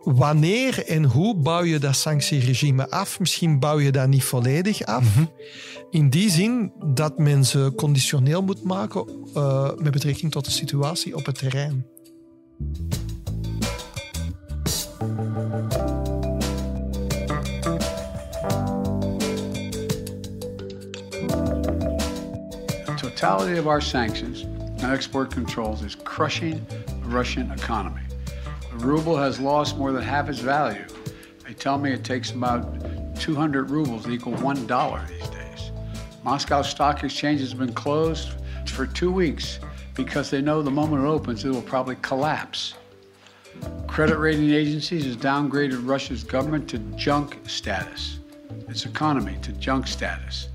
wanneer 0.04 0.87
en 0.87 1.04
hoe 1.04 1.37
bouw 1.37 1.62
je 1.62 1.78
dat 1.78 1.96
sanctieregime 1.96 2.90
af? 2.90 3.20
Misschien 3.20 3.58
bouw 3.58 3.80
je 3.80 3.92
dat 3.92 4.08
niet 4.08 4.25
volledig 4.25 4.82
af. 4.82 5.02
Mm 5.02 5.11
-hmm. 5.14 5.30
In 5.90 6.11
die 6.11 6.30
zin 6.30 6.73
dat 6.94 7.18
men 7.18 7.44
ze 7.44 7.73
conditioneel 7.76 8.42
moet 8.42 8.62
maken 8.62 9.04
uh, 9.37 9.70
met 9.76 9.92
betrekking 9.92 10.32
tot 10.32 10.44
de 10.44 10.50
situatie 10.50 11.16
op 11.16 11.26
het 11.26 11.38
terrein. 11.38 11.87
The 22.84 22.94
totality 23.00 23.58
of 23.58 23.66
our 23.66 23.82
sanctions 23.82 24.44
and 24.82 24.92
export 24.92 25.34
controls 25.34 25.82
is 25.82 25.96
crushing 25.96 26.61
the 26.68 27.08
Russian 27.08 27.52
economy. 27.52 28.13
Ruble 28.85 29.17
has 29.17 29.41
lost 29.41 29.79
more 29.79 29.93
than 29.93 30.03
half 30.03 30.29
its 30.29 30.41
value. 30.41 30.85
They 31.47 31.55
tell 31.55 31.79
me 31.79 31.93
it 31.93 32.05
takes 32.05 32.31
about 32.33 33.17
200 33.19 33.71
rubles 33.71 34.05
to 34.05 34.11
equal 34.11 34.35
$1 34.35 35.09
these 35.09 35.29
days. 35.31 35.73
Moscow 36.23 36.61
Stock 36.61 37.03
Exchange 37.03 37.41
has 37.41 37.55
been 37.55 37.73
closed 37.73 38.31
for 38.67 38.87
two 38.87 39.11
weeks 39.11 39.59
because 39.95 40.31
they 40.31 40.43
know 40.43 40.61
the 40.61 40.71
moment 40.71 41.03
it 41.03 41.07
opens, 41.07 41.45
it 41.45 41.50
will 41.50 41.62
probably 41.62 41.97
collapse. 42.03 42.75
Credit 43.87 44.19
rating 44.19 44.50
agencies 44.50 45.05
has 45.05 45.17
downgraded 45.17 45.87
Russia's 45.88 46.23
government 46.23 46.69
to 46.71 46.79
junk 46.97 47.38
status, 47.47 48.19
its 48.69 48.85
economy 48.85 49.38
to 49.43 49.53
junk 49.53 49.87
status. 49.87 50.49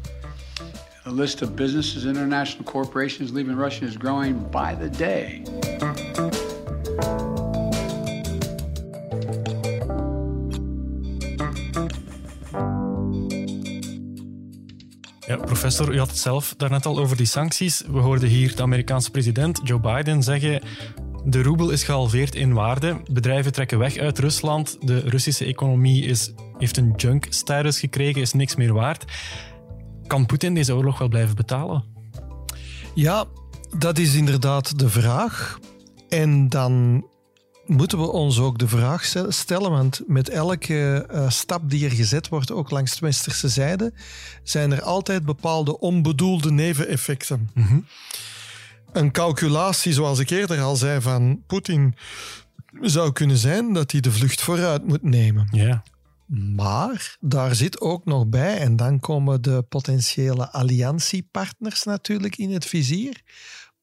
The 1.04 1.12
list 1.12 1.42
of 1.42 1.56
businesses, 1.56 2.06
international 2.06 2.66
corporations 2.66 3.34
leaving 3.34 3.56
Russia 3.56 3.86
is 3.86 3.98
growing 3.98 4.38
by 4.50 4.76
the 4.76 4.90
day. 4.90 6.09
Ja, 15.30 15.38
professor, 15.38 15.94
u 15.94 15.98
had 15.98 16.08
het 16.08 16.18
zelf 16.18 16.54
daarnet 16.58 16.86
al 16.86 17.00
over 17.00 17.18
die 17.18 17.26
sancties. 17.26 17.84
We 17.88 18.00
hoorden 18.00 18.30
hier 18.30 18.56
de 18.56 18.62
Amerikaanse 18.62 19.12
president 19.12 19.60
Joe 19.64 19.80
Biden 19.80 20.24
zeggen 20.24 20.62
de 21.26 21.44
roebel 21.44 21.70
is 21.70 21.84
gehalveerd 21.84 22.36
in 22.36 22.54
waarde. 22.54 23.02
Bedrijven 23.12 23.52
trekken 23.52 23.80
weg 23.80 23.98
uit 23.98 24.20
Rusland. 24.20 24.78
De 24.82 25.00
Russische 25.00 25.46
economie 25.46 26.06
is, 26.06 26.34
heeft 26.58 26.78
een 26.78 26.94
junk-status 26.96 27.80
gekregen, 27.80 28.22
is 28.22 28.34
niks 28.34 28.56
meer 28.56 28.74
waard. 28.74 29.06
Kan 30.08 30.26
Poetin 30.26 30.54
deze 30.54 30.76
oorlog 30.76 30.98
wel 30.98 31.08
blijven 31.08 31.36
betalen? 31.36 31.84
Ja, 32.94 33.26
dat 33.78 33.98
is 33.98 34.16
inderdaad 34.16 34.80
de 34.80 34.90
vraag. 34.90 35.60
En 36.08 36.48
dan 36.48 37.06
moeten 37.70 37.98
we 37.98 38.12
ons 38.12 38.40
ook 38.40 38.58
de 38.58 38.68
vraag 38.68 39.14
stellen, 39.28 39.72
want 39.72 40.02
met 40.08 40.30
elke 40.30 41.08
uh, 41.12 41.30
stap 41.30 41.70
die 41.70 41.86
er 41.86 41.92
gezet 41.92 42.30
wordt, 42.30 42.52
ook 42.52 42.70
langs 42.70 43.00
de 43.00 43.06
westerse 43.06 43.50
zijde, 43.50 43.94
zijn 44.44 44.72
er 44.72 44.82
altijd 44.82 45.26
bepaalde 45.26 45.80
onbedoelde 45.80 46.52
neveneffecten. 46.52 47.50
Mm 47.54 47.64
-hmm. 47.64 47.86
Een 48.92 49.12
calculatie, 49.12 49.94
zoals 49.94 50.20
ik 50.20 50.30
eerder 50.30 50.62
al 50.62 50.76
zei, 50.76 51.02
van 51.02 51.44
Poetin 51.48 51.96
zou 52.82 53.12
kunnen 53.12 53.38
zijn 53.38 53.74
dat 53.74 53.92
hij 53.92 54.02
de 54.02 54.12
vlucht 54.12 54.42
vooruit 54.42 54.88
moet 54.88 55.04
nemen. 55.04 55.48
Ja. 55.52 55.84
Maar 56.56 57.18
daar 57.20 57.56
zit 57.56 57.82
ook 57.82 58.06
nog 58.06 58.28
bij, 58.28 58.58
en 58.58 58.76
dan 58.76 59.00
komen 59.00 59.42
de 59.42 59.62
potentiële 59.62 60.52
alliantiepartners 60.52 61.84
natuurlijk 61.84 62.36
in 62.36 62.52
het 62.52 62.66
vizier. 62.66 63.22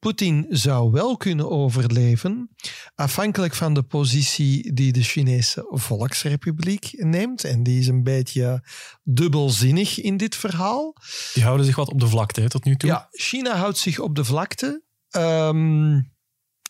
Poetin 0.07 0.47
zou 0.49 0.91
wel 0.91 1.17
kunnen 1.17 1.51
overleven, 1.51 2.51
afhankelijk 2.95 3.55
van 3.55 3.75
de 3.75 3.83
positie 3.83 4.73
die 4.73 4.93
de 4.93 5.03
Chinese 5.03 5.67
Volksrepubliek 5.69 6.91
neemt. 6.93 7.45
En 7.45 7.63
die 7.63 7.81
is 7.81 7.87
een 7.87 8.03
beetje 8.03 8.63
dubbelzinnig 9.03 10.01
in 10.01 10.17
dit 10.17 10.37
verhaal. 10.37 10.97
Die 11.35 11.43
houden 11.43 11.67
zich 11.67 11.77
wat 11.77 11.89
op 11.89 12.01
de 12.01 12.07
vlakte 12.07 12.49
tot 12.49 12.65
nu 12.65 12.77
toe. 12.77 12.89
Ja, 12.89 13.09
China 13.11 13.57
houdt 13.57 13.79
zich 13.79 13.99
op 13.99 14.15
de 14.15 14.25
vlakte. 14.25 14.83
Um, 15.11 16.13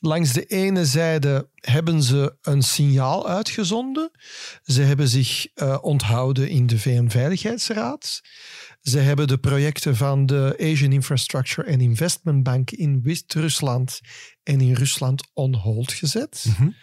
langs 0.01 0.33
de 0.33 0.45
ene 0.45 0.85
zijde 0.85 1.51
hebben 1.55 2.03
ze 2.03 2.37
een 2.43 2.63
signaal 2.63 3.29
uitgezonden. 3.29 4.11
Ze 4.63 4.83
hebben 4.83 5.09
zich 5.09 5.47
uh, 5.55 5.79
onthouden 5.81 6.49
in 6.49 6.67
de 6.67 6.79
VN-veiligheidsraad. 6.79 8.21
Ze 8.89 8.99
hebben 8.99 9.27
de 9.27 9.39
projecten 9.39 9.97
van 9.97 10.27
de 10.27 10.57
Asian 10.61 10.93
Infrastructure 10.93 11.73
and 11.73 11.81
Investment 11.81 12.43
Bank 12.43 12.71
in 12.71 13.03
Wit-Rusland 13.03 14.01
en 14.43 14.61
in 14.61 14.73
Rusland 14.73 15.31
on 15.33 15.55
hold 15.55 15.93
gezet. 15.93 16.45
Mm 16.49 16.55
-hmm. 16.55 16.75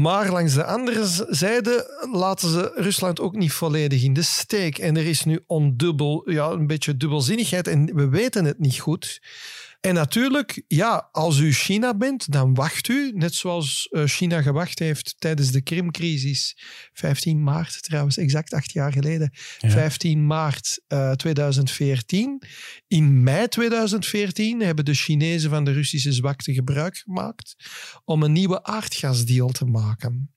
Maar 0.00 0.30
langs 0.30 0.54
de 0.54 0.64
andere 0.64 1.26
zijde 1.28 2.06
laten 2.12 2.48
ze 2.48 2.72
Rusland 2.74 3.20
ook 3.20 3.36
niet 3.36 3.52
volledig 3.52 4.02
in 4.02 4.12
de 4.12 4.22
steek. 4.22 4.78
En 4.78 4.96
er 4.96 5.06
is 5.06 5.24
nu 5.24 5.40
ondubbel, 5.46 6.30
ja, 6.30 6.50
een 6.50 6.66
beetje 6.66 6.96
dubbelzinnigheid 6.96 7.66
en 7.66 7.94
we 7.94 8.08
weten 8.08 8.44
het 8.44 8.58
niet 8.58 8.78
goed. 8.78 9.20
En 9.82 9.94
natuurlijk, 9.94 10.64
ja, 10.68 11.08
als 11.12 11.38
u 11.38 11.52
China 11.52 11.94
bent, 11.94 12.32
dan 12.32 12.54
wacht 12.54 12.88
u, 12.88 13.12
net 13.14 13.34
zoals 13.34 13.88
eh, 13.90 14.04
China 14.04 14.42
gewacht 14.42 14.78
heeft 14.78 15.14
tijdens 15.18 15.50
de 15.50 15.62
Krimcrisis, 15.62 16.56
15 16.92 17.42
maart 17.42 17.82
trouwens, 17.82 18.16
exact 18.16 18.52
acht 18.52 18.72
jaar 18.72 18.92
geleden, 18.92 19.32
ja. 19.58 19.70
15 19.70 20.26
maart 20.26 20.80
uh, 20.88 21.10
2014. 21.10 22.42
In 22.88 23.22
mei 23.22 23.48
2014 23.48 24.60
hebben 24.60 24.84
de 24.84 24.94
Chinezen 24.94 25.50
van 25.50 25.64
de 25.64 25.72
Russische 25.72 26.12
zwakte 26.12 26.54
gebruik 26.54 26.96
gemaakt 26.96 27.54
om 28.04 28.22
een 28.22 28.32
nieuwe 28.32 28.64
aardgasdeal 28.64 29.48
te 29.48 29.64
maken. 29.64 30.31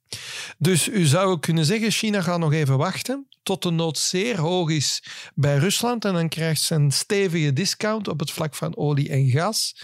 Dus 0.58 0.88
u 0.88 1.06
zou 1.06 1.40
kunnen 1.40 1.66
zeggen, 1.66 1.92
China 1.92 2.22
gaat 2.22 2.40
nog 2.40 2.54
even 2.54 2.78
wachten 2.78 3.28
tot 3.46 3.64
de 3.64 3.72
nood 3.72 3.98
zeer 3.98 4.40
hoog 4.40 4.70
is 4.70 5.04
bij 5.36 5.58
Rusland 5.58 6.06
en 6.06 6.14
dan 6.14 6.30
krijgt 6.30 6.62
ze 6.62 6.76
een 6.76 6.92
stevige 6.92 7.54
discount 7.54 8.08
op 8.08 8.20
het 8.20 8.32
vlak 8.32 8.56
van 8.56 8.78
olie 8.78 9.10
en 9.10 9.30
gas. 9.30 9.76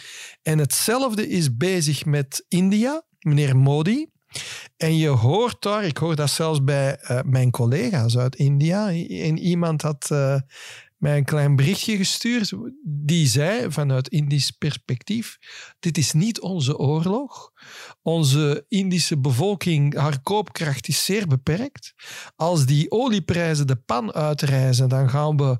En 0.41 0.57
hetzelfde 0.57 1.27
is 1.27 1.57
bezig 1.57 2.05
met 2.05 2.45
India, 2.47 3.01
meneer 3.19 3.57
Modi. 3.57 4.09
En 4.77 4.97
je 4.97 5.07
hoort 5.07 5.61
daar, 5.61 5.83
ik 5.83 5.97
hoor 5.97 6.15
dat 6.15 6.29
zelfs 6.29 6.63
bij 6.63 6.97
uh, 7.01 7.19
mijn 7.25 7.51
collega's 7.51 8.17
uit 8.17 8.35
India, 8.35 8.87
en 8.89 9.37
iemand 9.37 9.81
had 9.81 10.09
uh, 10.11 10.35
mij 11.01 11.17
een 11.17 11.25
klein 11.25 11.55
berichtje 11.55 11.97
gestuurd. 11.97 12.53
Die 12.83 13.27
zei 13.27 13.71
vanuit 13.71 14.07
Indisch 14.07 14.51
perspectief: 14.51 15.37
Dit 15.79 15.97
is 15.97 16.13
niet 16.13 16.41
onze 16.41 16.77
oorlog. 16.77 17.51
Onze 18.01 18.65
Indische 18.67 19.17
bevolking, 19.17 19.95
haar 19.95 20.21
koopkracht 20.21 20.87
is 20.87 21.05
zeer 21.05 21.27
beperkt. 21.27 21.93
Als 22.35 22.65
die 22.65 22.91
olieprijzen 22.91 23.67
de 23.67 23.75
pan 23.75 24.13
uitreizen, 24.13 24.89
dan 24.89 25.09
gaan, 25.09 25.37
we, 25.37 25.57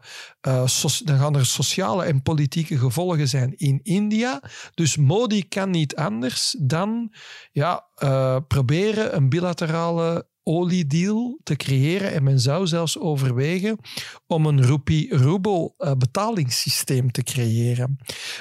uh, 0.48 0.66
dan 1.04 1.18
gaan 1.18 1.36
er 1.36 1.46
sociale 1.46 2.04
en 2.04 2.22
politieke 2.22 2.78
gevolgen 2.78 3.28
zijn 3.28 3.58
in 3.58 3.80
India. 3.84 4.44
Dus 4.74 4.98
Modi 4.98 5.48
kan 5.48 5.70
niet 5.70 5.96
anders 5.96 6.56
dan 6.60 7.14
ja, 7.52 7.88
uh, 8.04 8.38
proberen 8.48 9.16
een 9.16 9.30
bilaterale 9.30 10.30
oliedeal 10.44 11.40
te 11.44 11.56
creëren. 11.56 12.14
En 12.14 12.24
men 12.24 12.40
zou 12.40 12.68
zelfs 12.68 12.98
overwegen 12.98 13.78
om 14.28 14.46
een 14.46 14.62
rupee-roebel 14.62 15.76
uh, 15.78 15.92
betalingssysteem 15.94 17.12
te 17.12 17.24
creëren. 17.24 17.98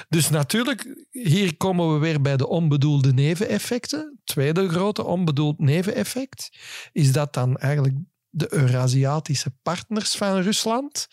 Dus 0.09 0.29
natuurlijk, 0.29 1.05
hier 1.09 1.57
komen 1.57 1.93
we 1.93 1.99
weer 1.99 2.21
bij 2.21 2.37
de 2.37 2.47
onbedoelde 2.47 3.13
neveneffecten. 3.13 4.19
Tweede 4.23 4.69
grote 4.69 5.03
onbedoeld 5.03 5.59
neveneffect 5.59 6.49
is 6.91 7.11
dat 7.11 7.33
dan 7.33 7.57
eigenlijk 7.57 7.95
de 8.29 8.53
Eurasiatische 8.53 9.53
partners 9.61 10.15
van 10.15 10.41
Rusland 10.41 11.07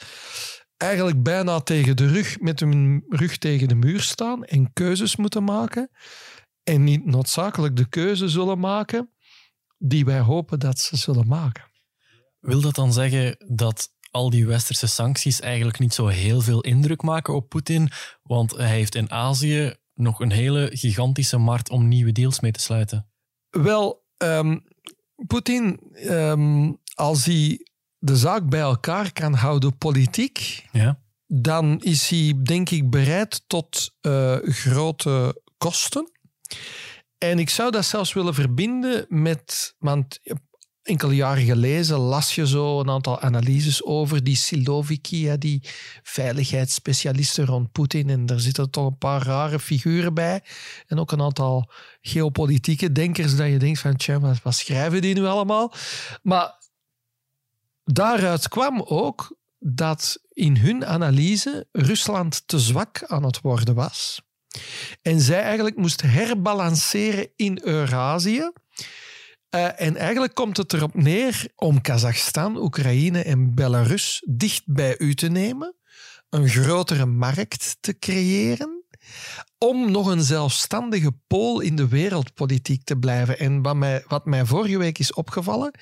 eigenlijk 0.76 1.22
bijna 1.22 1.60
tegen 1.60 1.96
de 1.96 2.06
rug, 2.06 2.40
met 2.40 2.60
hun 2.60 3.04
rug 3.08 3.38
tegen 3.38 3.68
de 3.68 3.74
muur 3.74 4.00
staan 4.00 4.44
en 4.44 4.72
keuzes 4.72 5.16
moeten 5.16 5.44
maken. 5.44 5.90
En 6.62 6.84
niet 6.84 7.04
noodzakelijk 7.04 7.76
de 7.76 7.88
keuze 7.88 8.28
zullen 8.28 8.58
maken 8.58 9.12
die 9.78 10.04
wij 10.04 10.20
hopen 10.20 10.58
dat 10.58 10.78
ze 10.78 10.96
zullen 10.96 11.26
maken. 11.26 11.70
Wil 12.40 12.60
dat 12.60 12.74
dan 12.74 12.92
zeggen 12.92 13.36
dat 13.56 13.88
al 14.10 14.30
die 14.30 14.46
westerse 14.46 14.86
sancties 14.86 15.40
eigenlijk 15.40 15.78
niet 15.78 15.94
zo 15.94 16.06
heel 16.06 16.40
veel 16.40 16.60
indruk 16.60 17.02
maken 17.02 17.34
op 17.34 17.48
Poetin? 17.48 17.90
Want 18.22 18.56
hij 18.56 18.68
heeft 18.68 18.94
in 18.94 19.10
Azië 19.10 19.74
nog 19.94 20.20
een 20.20 20.32
hele 20.32 20.70
gigantische 20.72 21.38
markt 21.38 21.70
om 21.70 21.88
nieuwe 21.88 22.12
deals 22.12 22.40
mee 22.40 22.52
te 22.52 22.60
sluiten. 22.60 23.10
Wel, 23.50 24.06
um, 24.18 24.62
Poetin, 25.26 25.80
um, 26.04 26.78
als 26.94 27.24
hij 27.24 27.66
de 27.98 28.16
zaak 28.16 28.48
bij 28.48 28.60
elkaar 28.60 29.12
kan 29.12 29.34
houden 29.34 29.78
politiek, 29.78 30.66
ja. 30.72 31.00
dan 31.26 31.80
is 31.80 32.08
hij 32.08 32.40
denk 32.42 32.70
ik 32.70 32.90
bereid 32.90 33.44
tot 33.46 33.94
uh, 34.02 34.36
grote 34.42 35.42
kosten. 35.58 36.10
En 37.18 37.38
ik 37.38 37.50
zou 37.50 37.70
dat 37.70 37.84
zelfs 37.84 38.12
willen 38.12 38.34
verbinden 38.34 39.06
met, 39.08 39.74
want 39.78 40.20
enkele 40.88 41.14
jaren 41.14 41.44
geleden 41.44 41.98
las 41.98 42.34
je 42.34 42.46
zo 42.46 42.80
een 42.80 42.90
aantal 42.90 43.20
analyses 43.20 43.84
over 43.84 44.24
die 44.24 44.36
Siloviki, 44.36 45.38
die 45.38 45.62
veiligheidsspecialisten 46.02 47.46
rond 47.46 47.72
Poetin. 47.72 48.10
En 48.10 48.26
daar 48.26 48.40
zitten 48.40 48.70
toch 48.70 48.86
een 48.86 48.98
paar 48.98 49.22
rare 49.22 49.58
figuren 49.58 50.14
bij. 50.14 50.42
En 50.86 50.98
ook 50.98 51.12
een 51.12 51.22
aantal 51.22 51.70
geopolitieke 52.00 52.92
denkers 52.92 53.36
dat 53.36 53.48
je 53.48 53.58
denkt 53.58 53.78
van, 53.78 53.96
tja, 53.96 54.20
wat, 54.20 54.42
wat 54.42 54.54
schrijven 54.54 55.00
die 55.00 55.14
nu 55.14 55.24
allemaal? 55.24 55.72
Maar 56.22 56.58
daaruit 57.84 58.48
kwam 58.48 58.82
ook 58.82 59.36
dat 59.58 60.18
in 60.32 60.56
hun 60.56 60.86
analyse 60.86 61.66
Rusland 61.72 62.48
te 62.48 62.58
zwak 62.58 63.04
aan 63.06 63.24
het 63.24 63.40
worden 63.40 63.74
was. 63.74 64.20
En 65.02 65.20
zij 65.20 65.42
eigenlijk 65.42 65.76
moest 65.76 66.02
herbalanceren 66.02 67.28
in 67.36 67.60
Eurasië. 67.62 68.50
Uh, 69.54 69.80
en 69.80 69.96
eigenlijk 69.96 70.34
komt 70.34 70.56
het 70.56 70.72
erop 70.72 70.94
neer 70.94 71.48
om 71.56 71.80
Kazachstan, 71.80 72.56
Oekraïne 72.56 73.22
en 73.22 73.54
Belarus 73.54 74.22
dicht 74.28 74.62
bij 74.66 74.98
u 74.98 75.14
te 75.14 75.28
nemen, 75.28 75.74
een 76.30 76.48
grotere 76.48 77.06
markt 77.06 77.76
te 77.80 77.98
creëren, 77.98 78.84
om 79.58 79.90
nog 79.90 80.06
een 80.06 80.22
zelfstandige 80.22 81.12
pool 81.26 81.60
in 81.60 81.76
de 81.76 81.88
wereldpolitiek 81.88 82.84
te 82.84 82.96
blijven. 82.96 83.38
En 83.38 83.62
wat 83.62 83.76
mij, 83.76 84.04
wat 84.06 84.24
mij 84.24 84.44
vorige 84.44 84.78
week 84.78 84.98
is 84.98 85.12
opgevallen, 85.12 85.74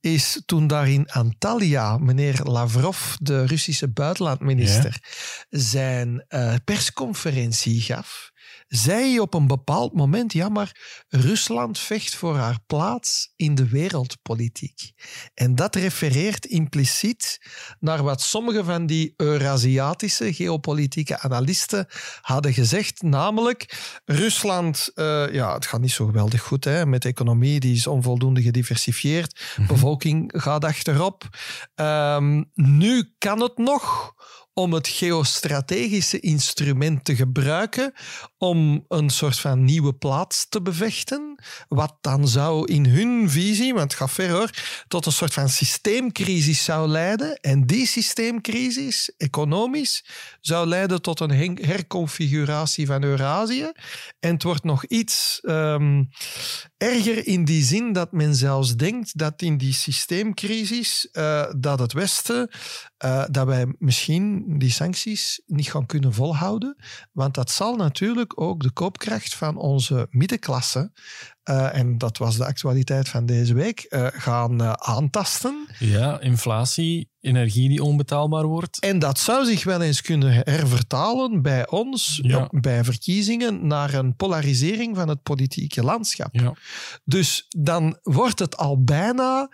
is 0.00 0.42
toen 0.46 0.66
daar 0.66 0.88
in 0.88 1.10
Antalya 1.10 1.98
meneer 1.98 2.40
Lavrov, 2.42 3.14
de 3.18 3.46
Russische 3.46 3.88
buitenlandminister, 3.88 5.00
zijn 5.48 6.24
uh, 6.28 6.54
persconferentie 6.64 7.80
gaf 7.80 8.34
zei 8.68 9.04
je 9.04 9.20
op 9.20 9.34
een 9.34 9.46
bepaald 9.46 9.92
moment, 9.92 10.32
ja, 10.32 10.48
maar 10.48 11.04
Rusland 11.08 11.78
vecht 11.78 12.14
voor 12.14 12.36
haar 12.36 12.58
plaats 12.66 13.32
in 13.36 13.54
de 13.54 13.68
wereldpolitiek. 13.68 14.92
En 15.34 15.54
dat 15.54 15.74
refereert 15.74 16.44
impliciet 16.44 17.38
naar 17.80 18.02
wat 18.02 18.20
sommige 18.20 18.64
van 18.64 18.86
die 18.86 19.14
Eurasiatische 19.16 20.34
geopolitieke 20.34 21.18
analisten 21.18 21.86
hadden 22.20 22.52
gezegd, 22.52 23.02
namelijk 23.02 23.78
Rusland, 24.04 24.90
uh, 24.94 25.32
ja, 25.32 25.54
het 25.54 25.66
gaat 25.66 25.80
niet 25.80 25.90
zo 25.90 26.06
geweldig 26.06 26.42
goed 26.42 26.64
hè, 26.64 26.86
met 26.86 27.02
de 27.02 27.08
economie, 27.08 27.60
die 27.60 27.74
is 27.74 27.86
onvoldoende 27.86 28.42
gediversifieerd, 28.42 29.40
mm 29.56 29.64
bevolking 29.66 30.32
gaat 30.36 30.64
achterop. 30.64 31.28
Um, 31.74 32.50
nu 32.54 33.14
kan 33.18 33.40
het 33.40 33.58
nog 33.58 34.14
om 34.58 34.72
het 34.72 34.88
geostrategische 34.88 36.20
instrument 36.20 37.04
te 37.04 37.16
gebruiken 37.16 37.92
om 38.38 38.84
een 38.88 39.10
soort 39.10 39.38
van 39.38 39.64
nieuwe 39.64 39.94
plaats 39.94 40.48
te 40.48 40.62
bevechten, 40.62 41.42
wat 41.68 41.96
dan 42.00 42.28
zou 42.28 42.72
in 42.72 42.86
hun 42.86 43.30
visie, 43.30 43.74
want 43.74 43.98
het 43.98 44.10
ver 44.10 44.30
hoor, 44.30 44.50
tot 44.88 45.06
een 45.06 45.12
soort 45.12 45.32
van 45.32 45.48
systeemcrisis 45.48 46.64
zou 46.64 46.88
leiden. 46.88 47.40
En 47.40 47.66
die 47.66 47.86
systeemcrisis, 47.86 49.12
economisch, 49.16 50.04
zou 50.40 50.66
leiden 50.66 51.02
tot 51.02 51.20
een 51.20 51.58
herconfiguratie 51.60 52.86
van 52.86 53.02
Eurasië. 53.02 53.72
En 54.20 54.32
het 54.32 54.42
wordt 54.42 54.64
nog 54.64 54.84
iets 54.84 55.40
um, 55.42 56.08
erger 56.76 57.26
in 57.26 57.44
die 57.44 57.64
zin 57.64 57.92
dat 57.92 58.12
men 58.12 58.34
zelfs 58.34 58.76
denkt 58.76 59.18
dat 59.18 59.42
in 59.42 59.56
die 59.56 59.74
systeemcrisis 59.74 61.08
uh, 61.12 61.44
dat 61.56 61.78
het 61.78 61.92
Westen, 61.92 62.50
uh, 63.04 63.24
dat 63.30 63.46
wij 63.46 63.74
misschien 63.78 64.44
die 64.46 64.70
sancties 64.70 65.40
niet 65.46 65.70
gaan 65.70 65.86
kunnen 65.86 66.12
volhouden. 66.12 66.76
Want 67.12 67.34
dat 67.34 67.50
zal 67.50 67.76
natuurlijk 67.76 68.40
ook 68.40 68.62
de 68.62 68.70
koopkracht 68.70 69.34
van 69.34 69.56
onze 69.56 70.06
middenklasse 70.10 70.92
uh, 71.50 71.76
en 71.76 71.98
dat 71.98 72.18
was 72.18 72.36
de 72.36 72.44
actualiteit 72.44 73.08
van 73.08 73.26
deze 73.26 73.54
week, 73.54 73.86
uh, 73.88 74.06
gaan 74.12 74.62
uh, 74.62 74.72
aantasten. 74.72 75.66
Ja, 75.78 76.20
inflatie, 76.20 77.10
energie 77.20 77.68
die 77.68 77.82
onbetaalbaar 77.82 78.46
wordt. 78.46 78.80
En 78.80 78.98
dat 78.98 79.18
zou 79.18 79.44
zich 79.44 79.64
wel 79.64 79.82
eens 79.82 80.00
kunnen 80.00 80.32
hervertalen 80.44 81.42
bij 81.42 81.68
ons, 81.68 82.20
Ja. 82.22 82.48
bij 82.50 82.84
verkiezingen, 82.84 83.66
naar 83.66 83.94
een 83.94 84.16
polarisering 84.16 84.96
van 84.96 85.08
het 85.08 85.22
politieke 85.22 85.82
landschap. 85.82 86.28
Ja. 86.32 86.52
Dus 87.04 87.46
dan 87.48 87.98
wordt 88.02 88.38
het 88.38 88.56
al 88.56 88.84
bijna 88.84 89.48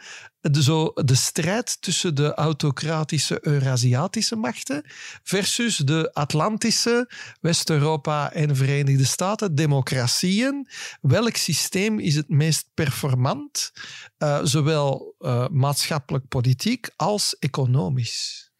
de, 0.51 0.63
zo, 0.63 0.93
de 0.95 1.15
strijd 1.15 1.77
tussen 1.81 2.15
de 2.15 2.35
autocratische 2.35 3.39
Eurasiatische 3.47 4.37
machten 4.37 4.85
versus 5.23 5.77
de 5.77 6.11
Atlantische, 6.13 7.11
West-Europa 7.41 8.33
en 8.33 8.57
Verenigde 8.57 9.05
Staten, 9.05 9.55
democratieën. 9.55 10.69
Welk 11.01 11.37
systeem 11.37 11.82
is 11.91 12.15
het 12.15 12.29
meest 12.29 12.71
performant, 12.75 13.73
uh, 14.19 14.41
zowel 14.43 15.15
uh, 15.19 15.49
maatschappelijk 15.49 16.29
politiek 16.29 16.91
als 16.97 17.37
economisch? 17.39 18.51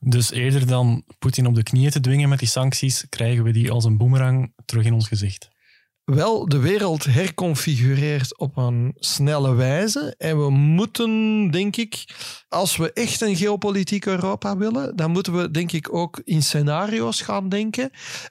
Dus 0.00 0.30
eerder 0.30 0.66
dan 0.66 1.04
Poetin 1.18 1.46
op 1.46 1.54
de 1.54 1.62
knieën 1.62 1.90
te 1.90 2.00
dwingen 2.00 2.28
met 2.28 2.38
die 2.38 2.48
sancties, 2.48 3.06
krijgen 3.08 3.44
we 3.44 3.50
die 3.50 3.70
als 3.70 3.84
een 3.84 3.96
boemerang 3.96 4.52
terug 4.64 4.84
in 4.84 4.92
ons 4.92 5.08
gezicht 5.08 5.48
wel 6.14 6.48
de 6.48 6.58
wereld 6.58 7.04
herconfigureert 7.04 8.38
op 8.38 8.56
een 8.56 8.94
snelle 8.96 9.54
wijze. 9.54 10.14
En 10.18 10.38
we 10.38 10.50
moeten, 10.50 11.50
denk 11.50 11.76
ik, 11.76 12.04
als 12.48 12.76
we 12.76 12.92
echt 12.92 13.20
een 13.20 13.36
geopolitiek 13.36 14.06
Europa 14.06 14.56
willen, 14.56 14.96
dan 14.96 15.10
moeten 15.10 15.36
we, 15.36 15.50
denk 15.50 15.72
ik, 15.72 15.94
ook 15.94 16.20
in 16.24 16.42
scenario's 16.42 17.20
gaan 17.20 17.48
denken. 17.48 17.90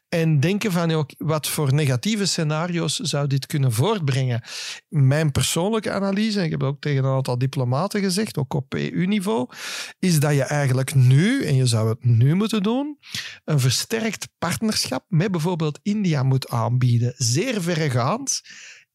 En 0.10 0.40
denken 0.40 0.72
van 0.72 1.08
wat 1.18 1.48
voor 1.48 1.74
negatieve 1.74 2.26
scenario's 2.26 2.96
zou 2.96 3.28
dit 3.28 3.46
kunnen 3.46 3.72
voortbrengen. 3.72 4.42
Mijn 4.88 5.32
persoonlijke 5.32 5.92
analyse, 5.92 6.40
en 6.40 6.46
ik 6.46 6.52
heb 6.52 6.60
het 6.60 6.70
ook 6.70 6.82
tegen 6.82 7.04
een 7.04 7.16
aantal 7.16 7.38
diplomaten 7.38 8.02
gezegd, 8.02 8.38
ook 8.38 8.54
op 8.54 8.74
EU-niveau, 8.74 9.50
is 10.00 10.20
dat 10.20 10.34
je 10.34 10.44
eigenlijk 10.44 10.96
nu, 10.96 11.46
en 11.46 11.56
je 11.56 11.66
zou 11.66 11.90
het 11.90 12.06
nu 12.06 12.36
moeten 12.36 12.64
doen, 12.64 12.98
een 13.46 13.60
versterkt 13.60 14.28
partnerschap 14.38 15.06
met 15.08 15.32
bijvoorbeeld 15.32 15.80
India 15.84 16.24
moet 16.24 16.50
aanbieden. 16.50 17.14
Zeer 17.18 17.62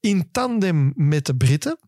in 0.01 0.29
tandem 0.31 0.93
met 0.97 1.27
de 1.27 1.37
Britten. 1.37 1.79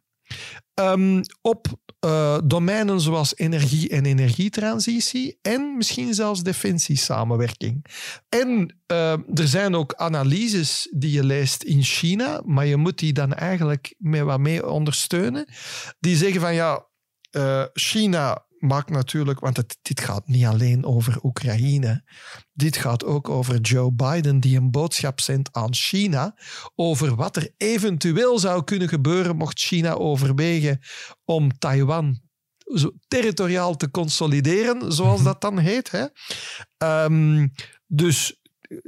Um, 0.81 1.21
op 1.41 1.67
uh, 2.05 2.39
domeinen 2.45 3.01
zoals 3.01 3.37
energie 3.37 3.89
en 3.89 4.05
energietransitie 4.05 5.39
en 5.43 5.77
misschien 5.77 6.15
zelfs 6.15 6.43
defensiesamenwerking. 6.43 7.87
En 8.29 8.79
uh, 8.93 9.13
er 9.13 9.49
zijn 9.49 9.75
ook 9.75 9.95
analyses 9.95 10.89
die 10.97 11.11
je 11.11 11.25
leest 11.25 11.63
in 11.63 11.83
China, 11.83 12.43
maar 12.45 12.67
je 12.67 12.77
moet 12.77 12.99
die 12.99 13.13
dan 13.13 13.35
eigenlijk 13.35 13.95
met 13.99 14.23
wat 14.23 14.39
mee 14.39 14.67
ondersteunen. 14.67 15.49
Die 16.01 16.17
zeggen 16.17 16.41
van 16.41 16.55
ja, 16.55 16.87
uh, 17.37 17.65
China 17.73 18.44
maakt 18.65 18.91
natuurlijk, 18.91 19.41
want 19.41 19.57
het, 19.57 19.79
dit 19.83 20.01
gaat 20.01 20.29
niet 20.29 20.45
alleen 20.45 20.85
over 20.85 21.19
Oekraïne. 21.23 22.05
Dit 22.53 22.77
gaat 22.77 23.05
ook 23.05 23.29
over 23.29 23.61
Joe 23.61 23.93
Biden, 23.93 24.41
die 24.41 24.57
een 24.57 24.71
boodschap 24.71 25.21
zendt 25.21 25.53
aan 25.53 25.75
China 25.75 26.37
over 26.75 27.15
wat 27.15 27.37
er 27.37 27.53
eventueel 27.57 28.39
zou 28.39 28.65
kunnen 28.65 28.89
gebeuren 28.89 29.37
mocht 29.37 29.61
China 29.61 29.93
overwegen 29.93 30.81
om 31.25 31.59
Taiwan 31.59 32.23
zo 32.65 32.91
territoriaal 33.09 33.77
te 33.77 33.91
consolideren, 33.91 34.93
zoals 34.93 35.23
dat 35.23 35.41
dan 35.41 35.59
heet. 35.59 35.91
Hè. 35.91 36.07
Um, 37.05 37.53
dus 37.87 38.41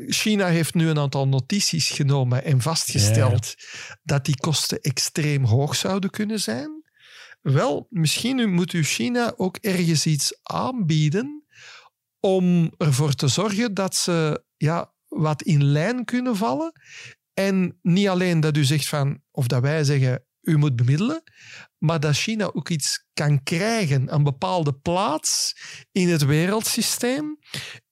China 0.07 0.47
heeft 0.47 0.75
nu 0.75 0.89
een 0.89 0.99
aantal 0.99 1.29
notities 1.29 1.91
genomen 1.91 2.45
en 2.45 2.61
vastgesteld 2.61 3.55
ja. 3.57 3.97
dat 4.03 4.25
die 4.25 4.37
kosten 4.37 4.81
extreem 4.81 5.45
hoog 5.45 5.77
zouden 5.77 6.11
kunnen 6.11 6.41
zijn. 6.41 6.76
Wel, 7.53 7.87
misschien 7.91 8.53
moet 8.53 8.73
u 8.73 8.85
China 8.85 9.33
ook 9.37 9.57
ergens 9.57 10.07
iets 10.07 10.39
aanbieden 10.43 11.45
om 12.21 12.73
ervoor 12.77 13.15
te 13.15 13.29
zorgen 13.29 13.75
dat 13.75 13.95
ze 13.95 14.45
ja, 14.57 14.95
wat 15.09 15.43
in 15.43 15.65
lijn 15.65 16.05
kunnen 16.05 16.37
vallen. 16.37 16.73
En 17.35 17.79
niet 17.83 18.09
alleen 18.09 18.41
dat 18.41 18.57
u 18.57 18.65
zegt 18.65 18.89
van, 18.89 19.23
of 19.31 19.47
dat 19.47 19.63
wij 19.63 19.85
zeggen, 19.85 20.25
u 20.41 20.57
moet 20.57 20.77
bemiddelen, 20.77 21.23
maar 21.79 22.01
dat 22.01 22.17
China 22.17 22.51
ook 22.53 22.69
iets 22.69 23.07
kan 23.13 23.43
krijgen, 23.43 24.15
een 24.15 24.23
bepaalde 24.23 24.73
plaats 24.73 25.57
in 25.93 26.09
het 26.09 26.25
wereldsysteem. 26.25 27.39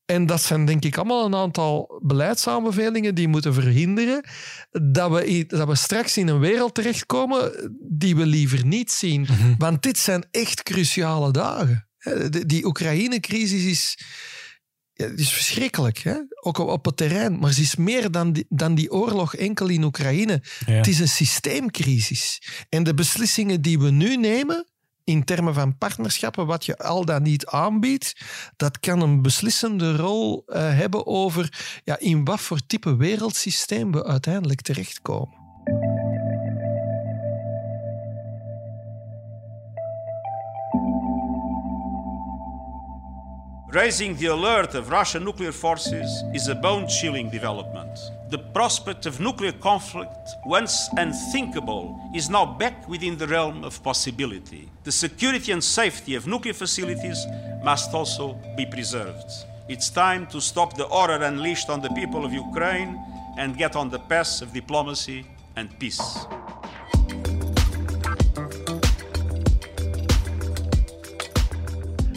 En 0.06 0.26
dat 0.26 0.42
zijn 0.42 0.64
denk 0.64 0.84
ik 0.84 0.96
allemaal 0.96 1.24
een 1.24 1.34
aantal 1.34 2.00
beleidsaanbevelingen 2.02 3.14
die 3.14 3.28
moeten 3.28 3.54
verhinderen 3.54 4.24
dat 4.70 5.10
we, 5.10 5.44
dat 5.46 5.68
we 5.68 5.74
straks 5.74 6.16
in 6.16 6.28
een 6.28 6.38
wereld 6.38 6.74
terechtkomen 6.74 7.70
die 7.80 8.16
we 8.16 8.26
liever 8.26 8.66
niet 8.66 8.90
zien. 8.90 9.26
Want 9.58 9.82
dit 9.82 9.98
zijn 9.98 10.24
echt 10.30 10.62
cruciale 10.62 11.30
dagen. 11.30 11.88
Die 12.46 12.64
Oekraïne-crisis 12.66 13.64
is, 13.64 13.98
is 15.16 15.32
verschrikkelijk, 15.32 15.98
hè? 15.98 16.16
ook 16.40 16.58
op, 16.58 16.84
het 16.84 16.96
terrein. 16.96 17.38
Maar 17.38 17.50
het 17.50 17.58
is 17.58 17.76
meer 17.76 18.10
dan 18.10 18.32
die, 18.32 18.46
dan 18.48 18.74
die 18.74 18.92
oorlog 18.92 19.34
enkel 19.34 19.68
in 19.68 19.84
Oekraïne. 19.84 20.42
Ja. 20.66 20.72
Het 20.72 20.86
is 20.86 20.98
een 20.98 21.08
systeemcrisis. 21.08 22.42
En 22.68 22.82
de 22.82 22.94
beslissingen 22.94 23.62
die 23.62 23.78
we 23.78 23.90
nu 23.90 24.16
nemen, 24.16 24.66
in 25.04 25.24
termen 25.24 25.54
van 25.54 25.78
partnerschappen, 25.78 26.46
wat 26.46 26.64
je 26.64 26.76
al 26.78 27.04
dan 27.04 27.22
niet 27.22 27.46
aanbiedt, 27.46 28.16
dat 28.56 28.80
kan 28.80 29.00
een 29.00 29.22
beslissende 29.22 29.96
rol 29.96 30.42
eh, 30.46 30.62
hebben 30.62 31.06
over 31.06 31.62
ja, 31.84 31.98
in 31.98 32.24
wat 32.24 32.40
voor 32.40 32.66
type 32.66 32.96
wereldsysteem 32.96 33.92
we 33.92 34.04
uiteindelijk 34.04 34.60
terechtkomen. 34.60 35.42
Raising 43.66 44.16
the 44.16 44.30
alert 44.30 44.74
of 44.74 44.88
Russian 44.88 45.24
nuclear 45.24 45.52
forces 45.52 46.24
is 46.32 46.48
a 46.48 46.54
bone 46.54 46.88
chilling 46.88 47.30
development. 47.30 48.12
The 48.34 48.50
prospect 48.52 49.06
of 49.06 49.20
nuclear 49.20 49.52
conflict, 49.52 50.30
once 50.44 50.88
unthinkable, 50.96 51.96
is 52.12 52.28
now 52.28 52.44
back 52.44 52.88
within 52.88 53.16
the 53.16 53.28
realm 53.28 53.62
of 53.62 53.80
possibility. 53.80 54.68
The 54.82 54.90
security 54.90 55.52
and 55.52 55.62
safety 55.62 56.16
of 56.16 56.26
nuclear 56.26 56.52
facilities 56.52 57.24
must 57.62 57.94
also 57.94 58.36
be 58.56 58.66
preserved. 58.66 59.30
It's 59.68 59.88
time 59.88 60.26
to 60.32 60.40
stop 60.40 60.76
the 60.76 60.88
horror 60.88 61.22
unleashed 61.22 61.70
on 61.70 61.80
the 61.80 61.90
people 61.90 62.24
of 62.24 62.32
Ukraine 62.32 62.98
and 63.38 63.56
get 63.56 63.76
on 63.76 63.88
the 63.88 64.00
path 64.00 64.42
of 64.42 64.52
diplomacy 64.52 65.24
and 65.54 65.70
peace. 65.78 66.26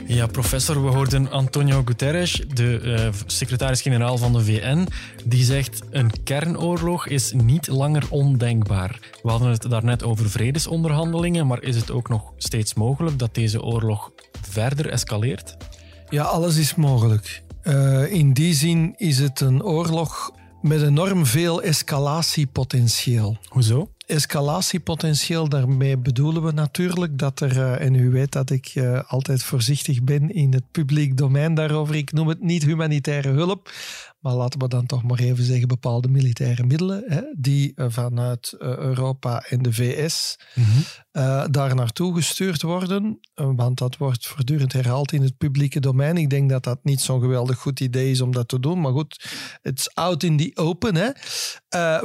Ja, 0.08 0.28
professor, 0.28 0.84
we 0.84 0.90
hoorden 0.90 1.32
Antonio 1.32 1.82
Guterres, 1.86 2.44
de 2.54 2.80
eh, 2.80 3.10
secretaris-generaal 3.26 4.18
van 4.18 4.34
de 4.34 4.44
VN, 4.44 4.88
die 5.26 5.44
zegt 5.44 5.82
een 5.90 6.24
kernoorlog 6.24 7.08
is 7.08 7.32
niet 7.32 7.68
langer 7.68 8.04
ondenkbaar. 8.10 9.00
We 9.24 9.30
hadden 9.30 9.50
het 9.50 9.70
daarnet 9.70 10.04
over 10.04 10.30
vredesonderhandelingen, 10.30 11.48
maar 11.48 11.64
is 11.64 11.76
het 11.76 11.92
ook 11.92 12.10
nog 12.10 12.34
steeds 12.38 12.74
mogelijk 12.74 13.20
dat 13.20 13.36
deze 13.36 13.64
oorlog 13.64 14.12
verder 14.42 14.90
escaleert? 14.90 15.58
Ja, 16.10 16.24
alles 16.24 16.58
is 16.58 16.76
mogelijk. 16.76 17.44
Eh, 17.62 18.12
in 18.12 18.34
die 18.34 18.54
zin 18.54 18.94
is 18.98 19.20
het 19.20 19.40
een 19.40 19.64
oorlog 19.64 20.32
met 20.62 20.82
enorm 20.82 21.26
veel 21.26 21.62
escalatiepotentieel. 21.62 23.38
Hoezo? 23.48 23.90
Escalatiepotentieel, 24.08 25.50
daarmee 25.50 25.98
bedoelen 25.98 26.44
we 26.44 26.52
natuurlijk 26.52 27.18
dat 27.18 27.40
er, 27.40 27.52
eh, 27.52 27.86
en 27.86 27.96
u 27.96 28.10
weet 28.10 28.32
dat 28.32 28.50
ik 28.50 28.72
eh, 28.74 29.00
altijd 29.08 29.44
voorzichtig 29.44 30.04
ben 30.04 30.34
in 30.34 30.54
het 30.54 30.72
publiek 30.72 31.18
domein 31.18 31.54
daarover, 31.54 31.96
ik 31.96 32.12
noem 32.12 32.28
het 32.28 32.42
niet 32.42 32.64
humanitaire 32.64 33.30
hulp, 33.30 33.72
maar 34.20 34.34
laten 34.34 34.60
we 34.60 34.68
dan 34.68 34.86
toch 34.86 35.04
maar 35.04 35.20
even 35.20 35.44
zeggen 35.44 35.68
bepaalde 35.68 36.08
militaire 36.08 36.64
middelen, 36.64 37.04
hè, 37.06 37.22
die 37.38 37.72
eh, 37.76 37.86
vanuit 37.90 38.56
eh, 38.60 38.78
Europa 38.78 39.44
en 39.50 39.62
de 39.62 39.74
VS 39.74 40.36
eh, 41.12 41.46
daar 41.52 41.76
naartoe 41.76 42.16
gestuurd 42.16 42.62
worden. 42.62 43.20
Want 43.34 43.78
dat 43.78 43.98
wordt 43.98 44.28
voortdurend 44.28 44.74
herhaald 44.74 45.12
in 45.12 45.22
het 45.22 45.38
publieke 45.38 45.80
domein. 45.80 46.18
Ik 46.18 46.30
denk 46.30 46.50
dat 46.50 46.64
dat 46.64 46.80
niet 46.84 47.02
zo'n 47.02 47.22
geweldig 47.22 47.58
goed 47.58 47.80
idee 47.80 48.12
is 48.12 48.22
om 48.22 48.32
dat 48.32 48.48
te 48.48 48.60
doen. 48.60 48.82
Maar 48.82 48.92
goed, 48.92 49.26
it's 49.62 49.90
out 49.94 50.24
in 50.24 50.38
the 50.38 50.52
open. 50.54 50.96
Hè. 50.96 51.10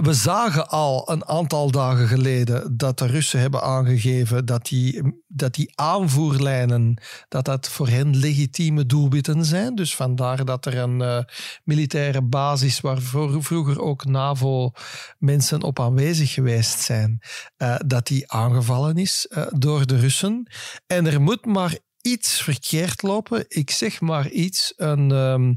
We 0.03 0.15
zagen 0.15 0.69
al 0.69 1.11
een 1.11 1.25
aantal 1.25 1.71
dagen 1.71 2.09
geleden 2.09 2.77
dat 2.77 2.99
de 2.99 3.07
Russen 3.07 3.41
hebben 3.41 3.63
aangegeven 3.63 4.47
dat 4.47 4.67
die, 4.67 5.03
dat 5.27 5.55
die 5.55 5.73
aanvoerlijnen, 5.75 7.03
dat 7.29 7.45
dat 7.45 7.69
voor 7.69 7.89
hen 7.89 8.17
legitieme 8.17 8.87
doelwitten 8.87 9.45
zijn. 9.45 9.75
Dus 9.75 9.95
vandaar 9.95 10.45
dat 10.45 10.67
er 10.67 10.79
een 10.79 11.27
militaire 11.65 12.02
basis 12.29 12.81
waar 12.81 13.01
vro- 13.01 13.41
vroeger 13.41 13.81
ook 13.81 14.05
NAVO-mensen 14.05 15.63
op 15.63 15.81
aanwezig 15.81 16.33
geweest 16.33 16.79
zijn, 16.81 17.21
eh, 17.57 17.77
dat 17.87 18.07
die 18.07 18.33
aangevallen 18.33 18.97
is 18.97 19.27
eh, 19.27 19.47
door 19.51 19.87
de 19.87 19.97
Russen. 19.99 20.51
En 20.87 21.07
er 21.07 21.21
moet 21.21 21.45
maar 21.45 21.79
iets 22.01 22.43
verkeerd 22.43 23.03
lopen. 23.03 23.45
Ik 23.49 23.71
zeg 23.71 24.01
maar 24.01 24.29
iets. 24.31 24.73
Een 24.77 25.13
ehm, 25.13 25.55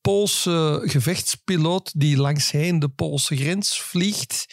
Poolse 0.00 0.80
gevechtspiloot 0.84 1.92
die 1.96 2.16
langsheen 2.16 2.78
de 2.78 2.88
Poolse 2.88 3.36
grens 3.36 3.80
vliegt 3.82 4.46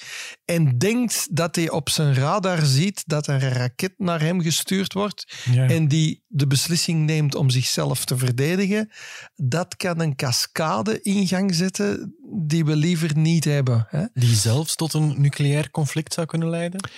en 0.46 0.78
denkt 0.78 1.28
dat 1.32 1.56
hij 1.56 1.70
op 1.70 1.90
zijn 1.90 2.14
radar 2.14 2.66
ziet 2.66 3.04
dat 3.06 3.28
er 3.28 3.44
een 3.44 3.50
raket 3.54 3.94
naar 3.98 4.22
hem 4.22 4.42
gestuurd 4.42 4.94
wordt 4.94 5.44
Ja. 5.52 5.68
en 5.68 5.88
die 5.88 6.24
de 6.28 6.48
beslissing 6.48 7.06
neemt 7.06 7.36
om 7.36 7.50
zichzelf 7.50 8.06
te 8.06 8.18
verdedigen, 8.18 8.92
dat 9.36 9.76
kan 9.76 10.00
een 10.00 10.16
cascade 10.16 11.02
in 11.02 11.28
gang 11.28 11.56
zetten 11.56 12.16
die 12.38 12.66
we 12.66 12.76
liever 12.76 13.18
niet 13.18 13.44
hebben. 13.44 13.88
Hè? 13.90 14.06
Die 14.14 14.36
zelfs 14.36 14.76
tot 14.76 14.94
een 14.94 15.22
nucleair 15.22 15.72
conflict 15.72 16.14
zou 16.14 16.28
kunnen 16.28 16.50
leiden? 16.50 16.90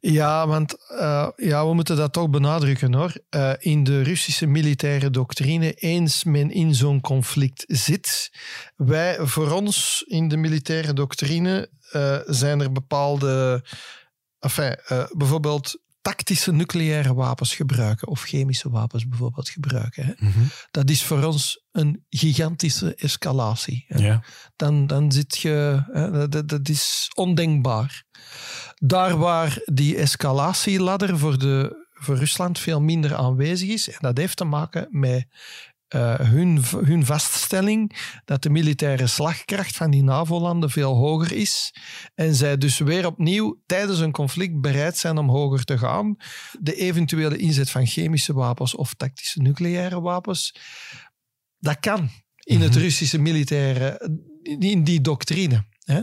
Ja, 0.00 0.46
want 0.46 0.88
eh, 0.88 1.28
ja, 1.36 1.66
we 1.66 1.74
moeten 1.74 1.96
dat 1.96 2.12
toch 2.12 2.30
benadrukken 2.30 2.94
hoor. 2.94 3.12
Eh, 3.28 3.52
in 3.58 3.84
de 3.84 4.02
Russische 4.02 4.46
militaire 4.46 5.10
doctrine, 5.10 5.72
eens 5.72 6.24
men 6.24 6.50
in 6.50 6.74
zo'n 6.74 7.00
conflict 7.00 7.64
zit, 7.66 8.30
wij 8.76 9.18
voor 9.20 9.50
ons 9.50 10.04
in 10.06 10.28
de 10.28 10.36
militaire 10.36 10.92
doctrine 10.92 11.70
eh, 11.90 12.18
zijn 12.26 12.60
er 12.60 12.72
bepaalde, 12.72 13.64
enfin, 14.38 14.76
bijvoorbeeld 15.16 15.84
tactische 16.06 16.52
nucleaire 16.52 17.14
wapens 17.14 17.54
gebruiken 17.54 18.08
of 18.08 18.22
chemische 18.22 18.70
wapens 18.70 19.08
bijvoorbeeld 19.08 19.48
gebruiken. 19.48 20.04
Hè. 20.06 20.12
Dat 20.70 20.90
is 20.90 21.02
voor 21.02 21.24
ons 21.24 21.64
een 21.72 22.04
gigantische 22.10 22.94
escalatie. 22.94 23.84
dan, 24.56 24.86
dan 24.86 25.12
zit 25.12 25.38
je, 25.38 25.82
hè, 25.92 26.10
dat- 26.10 26.32
dat, 26.32 26.48
dat 26.48 26.68
is 26.68 27.10
ondenkbaar. 27.14 28.04
Daar 28.74 29.16
waar 29.18 29.58
die 29.64 29.96
escalatieladder 29.96 31.18
voor, 31.18 31.38
de, 31.38 31.86
voor 31.92 32.16
Rusland 32.16 32.58
veel 32.58 32.80
minder 32.80 33.14
aanwezig 33.14 33.68
is, 33.68 33.88
en 33.90 33.98
dat 34.00 34.16
heeft 34.16 34.36
te 34.36 34.44
maken 34.44 34.88
met 34.90 35.26
eh, 35.88 36.14
hun, 36.14 36.62
hun 36.84 37.04
vaststelling 37.04 37.96
dat 38.24 38.42
de 38.42 38.50
militaire 38.50 39.06
slagkracht 39.06 39.76
van 39.76 39.90
die 39.90 40.02
NAVO-landen 40.02 40.70
veel 40.70 40.94
hoger 40.94 41.32
is. 41.32 41.74
En 42.14 42.34
zij 42.34 42.58
dus 42.58 42.78
weer 42.78 43.06
opnieuw 43.06 43.62
tijdens 43.66 43.98
een 43.98 44.12
conflict 44.12 44.60
bereid 44.60 44.96
zijn 44.96 45.18
om 45.18 45.28
hoger 45.28 45.64
te 45.64 45.78
gaan. 45.78 46.16
De 46.60 46.74
eventuele 46.74 47.36
inzet 47.36 47.70
van 47.70 47.86
chemische 47.86 48.32
wapens 48.32 48.74
of 48.74 48.94
tactische 48.94 49.42
nucleaire 49.42 50.00
wapens, 50.00 50.54
dat 51.58 51.80
kan 51.80 52.10
in 52.42 52.60
het 52.60 52.76
Russische 52.76 53.18
militaire, 53.18 54.10
in 54.58 54.84
die 54.84 55.00
doctrine. 55.00 55.64
Hè. 55.78 56.00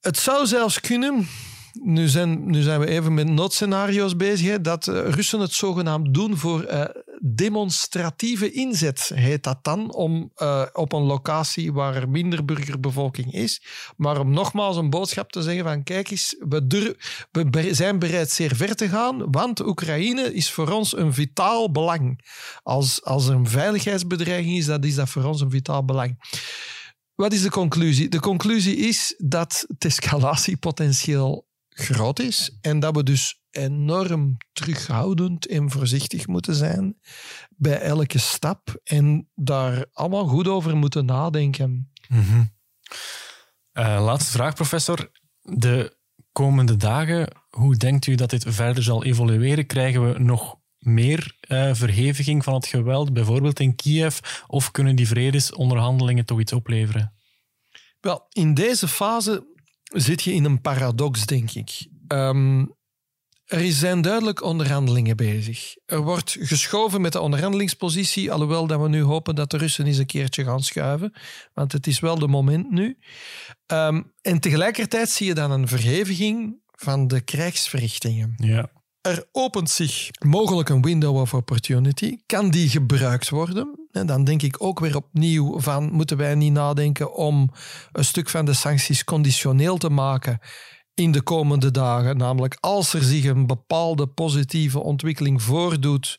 Het 0.00 0.18
zou 0.18 0.46
zelfs 0.46 0.80
kunnen, 0.80 1.28
nu 1.72 2.08
zijn, 2.08 2.50
nu 2.50 2.62
zijn 2.62 2.80
we 2.80 2.86
even 2.86 3.14
met 3.14 3.28
noodscenario's 3.28 4.16
bezig, 4.16 4.46
hè, 4.46 4.60
dat 4.60 4.88
eh, 4.88 5.08
Russen 5.08 5.40
het 5.40 5.52
zogenaamd 5.52 6.14
doen 6.14 6.36
voor 6.36 6.62
eh, 6.62 7.02
demonstratieve 7.34 8.52
inzet, 8.52 9.10
heet 9.14 9.42
dat 9.42 9.58
dan, 9.64 9.94
om 9.94 10.30
eh, 10.34 10.62
op 10.72 10.92
een 10.92 11.02
locatie 11.02 11.72
waar 11.72 11.94
er 11.94 12.08
minder 12.08 12.44
burgerbevolking 12.44 13.32
is, 13.32 13.62
maar 13.96 14.20
om 14.20 14.30
nogmaals 14.30 14.76
een 14.76 14.90
boodschap 14.90 15.32
te 15.32 15.42
zeggen 15.42 15.64
van 15.64 15.82
kijk 15.82 16.10
eens, 16.10 16.36
we, 16.48 16.94
we 17.30 17.74
zijn 17.74 17.98
bereid 17.98 18.30
zeer 18.30 18.56
ver 18.56 18.76
te 18.76 18.88
gaan, 18.88 19.30
want 19.30 19.66
Oekraïne 19.66 20.34
is 20.34 20.50
voor 20.50 20.70
ons 20.70 20.96
een 20.96 21.12
vitaal 21.12 21.70
belang. 21.70 22.24
Als, 22.62 23.04
als 23.04 23.26
er 23.26 23.34
een 23.34 23.48
veiligheidsbedreiging 23.48 24.56
is, 24.56 24.66
dat 24.66 24.84
is 24.84 24.94
dat 24.94 25.08
voor 25.08 25.24
ons 25.24 25.40
een 25.40 25.50
vitaal 25.50 25.84
belang. 25.84 26.18
Wat 27.14 27.32
is 27.32 27.42
de 27.42 27.50
conclusie? 27.50 28.08
De 28.08 28.20
conclusie 28.20 28.76
is 28.76 29.14
dat 29.18 29.64
het 29.68 29.84
escalatiepotentieel 29.84 31.45
groot 31.78 32.18
is 32.18 32.58
en 32.60 32.80
dat 32.80 32.96
we 32.96 33.02
dus 33.02 33.40
enorm 33.50 34.36
terughoudend 34.52 35.46
en 35.46 35.70
voorzichtig 35.70 36.26
moeten 36.26 36.54
zijn 36.54 36.98
bij 37.48 37.80
elke 37.80 38.18
stap 38.18 38.80
en 38.84 39.28
daar 39.34 39.86
allemaal 39.92 40.26
goed 40.26 40.48
over 40.48 40.76
moeten 40.76 41.04
nadenken. 41.04 41.92
Eh, 43.72 44.04
laatste 44.04 44.30
vraag, 44.30 44.54
professor. 44.54 45.10
De 45.40 45.96
komende 46.32 46.76
dagen, 46.76 47.28
hoe 47.50 47.76
denkt 47.76 48.06
u 48.06 48.14
dat 48.14 48.30
dit 48.30 48.44
verder 48.48 48.82
zal 48.82 49.04
evolueren? 49.04 49.66
Krijgen 49.66 50.12
we 50.12 50.18
nog 50.18 50.56
meer 50.78 51.36
eh, 51.40 51.74
verheviging 51.74 52.44
van 52.44 52.54
het 52.54 52.66
geweld, 52.66 53.12
bijvoorbeeld 53.12 53.60
in 53.60 53.74
Kiev, 53.74 54.18
of 54.46 54.70
kunnen 54.70 54.96
die 54.96 55.08
vredesonderhandelingen 55.08 56.24
toch 56.24 56.40
iets 56.40 56.52
opleveren? 56.52 57.12
Wel, 58.00 58.26
in 58.30 58.54
deze 58.54 58.88
fase 58.88 59.54
zit 60.00 60.22
je 60.22 60.32
in 60.32 60.44
een 60.44 60.60
paradox, 60.60 61.26
denk 61.26 61.50
ik. 61.50 61.86
Ehm, 62.08 62.64
Er 63.46 63.72
zijn 63.72 64.00
duidelijk 64.02 64.42
onderhandelingen 64.42 65.16
bezig. 65.16 65.76
Er 65.84 66.00
wordt 66.02 66.36
geschoven 66.40 67.00
met 67.00 67.12
de 67.12 67.20
onderhandelingspositie, 67.20 68.32
alhoewel 68.32 68.66
dat 68.66 68.80
we 68.80 68.88
nu 68.88 69.02
hopen 69.02 69.34
dat 69.34 69.50
de 69.50 69.56
Russen 69.56 69.86
eens 69.86 69.98
een 69.98 70.06
keertje 70.06 70.44
gaan 70.44 70.62
schuiven, 70.62 71.12
want 71.54 71.72
het 71.72 71.86
is 71.86 72.00
wel 72.00 72.18
de 72.18 72.28
moment 72.28 72.70
nu. 72.70 72.98
Ehm, 73.66 74.02
en 74.22 74.40
tegelijkertijd 74.40 75.08
zie 75.08 75.26
je 75.26 75.34
dan 75.34 75.50
een 75.50 75.68
verheviging 75.68 76.56
van 76.66 77.08
de 77.08 77.20
krijgsverrichtingen. 77.20 78.34
Ja. 78.36 78.70
Er 79.00 79.24
opent 79.32 79.70
zich 79.70 80.08
mogelijk 80.24 80.68
een 80.68 80.82
window 80.82 81.16
of 81.16 81.34
opportunity. 81.34 82.16
Kan 82.26 82.50
die 82.50 82.68
gebruikt 82.68 83.28
worden? 83.28 83.85
Dan 84.04 84.24
denk 84.24 84.42
ik 84.42 84.62
ook 84.62 84.80
weer 84.80 84.96
opnieuw 84.96 85.60
van, 85.60 85.92
moeten 85.92 86.16
wij 86.16 86.34
niet 86.34 86.52
nadenken 86.52 87.14
om 87.14 87.50
een 87.92 88.04
stuk 88.04 88.28
van 88.28 88.44
de 88.44 88.52
sancties 88.52 89.04
conditioneel 89.04 89.76
te 89.76 89.90
maken 89.90 90.38
in 90.94 91.12
de 91.12 91.22
komende 91.22 91.70
dagen. 91.70 92.16
Namelijk 92.16 92.56
als 92.60 92.94
er 92.94 93.02
zich 93.02 93.24
een 93.24 93.46
bepaalde 93.46 94.06
positieve 94.06 94.78
ontwikkeling 94.82 95.42
voordoet 95.42 96.16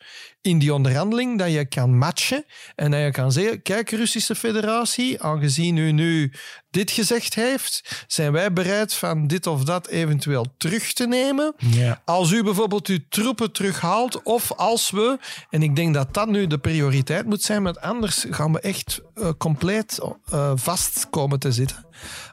in 0.47 0.59
die 0.59 0.73
onderhandeling, 0.73 1.37
dat 1.37 1.51
je 1.51 1.65
kan 1.65 1.97
matchen 1.97 2.45
en 2.75 2.91
dat 2.91 2.99
je 2.99 3.11
kan 3.11 3.31
zeggen, 3.31 3.61
kijk 3.61 3.89
Russische 3.89 4.35
federatie, 4.35 5.21
aangezien 5.21 5.77
u 5.77 5.91
nu 5.91 6.31
dit 6.71 6.91
gezegd 6.91 7.33
heeft, 7.33 8.05
zijn 8.07 8.31
wij 8.31 8.53
bereid 8.53 8.93
van 8.93 9.27
dit 9.27 9.47
of 9.47 9.63
dat 9.63 9.87
eventueel 9.87 10.45
terug 10.57 10.93
te 10.93 11.07
nemen. 11.07 11.53
Ja. 11.57 12.01
Als 12.05 12.31
u 12.31 12.43
bijvoorbeeld 12.43 12.87
uw 12.87 12.99
troepen 13.09 13.51
terughaalt 13.51 14.23
of 14.23 14.51
als 14.53 14.89
we, 14.89 15.17
en 15.49 15.63
ik 15.63 15.75
denk 15.75 15.93
dat 15.93 16.13
dat 16.13 16.27
nu 16.27 16.47
de 16.47 16.57
prioriteit 16.57 17.25
moet 17.25 17.41
zijn, 17.41 17.63
want 17.63 17.79
anders 17.79 18.25
gaan 18.29 18.53
we 18.53 18.59
echt 18.59 19.01
uh, 19.15 19.29
compleet 19.37 19.99
uh, 20.33 20.51
vast 20.55 21.07
komen 21.09 21.39
te 21.39 21.51
zitten. 21.51 21.85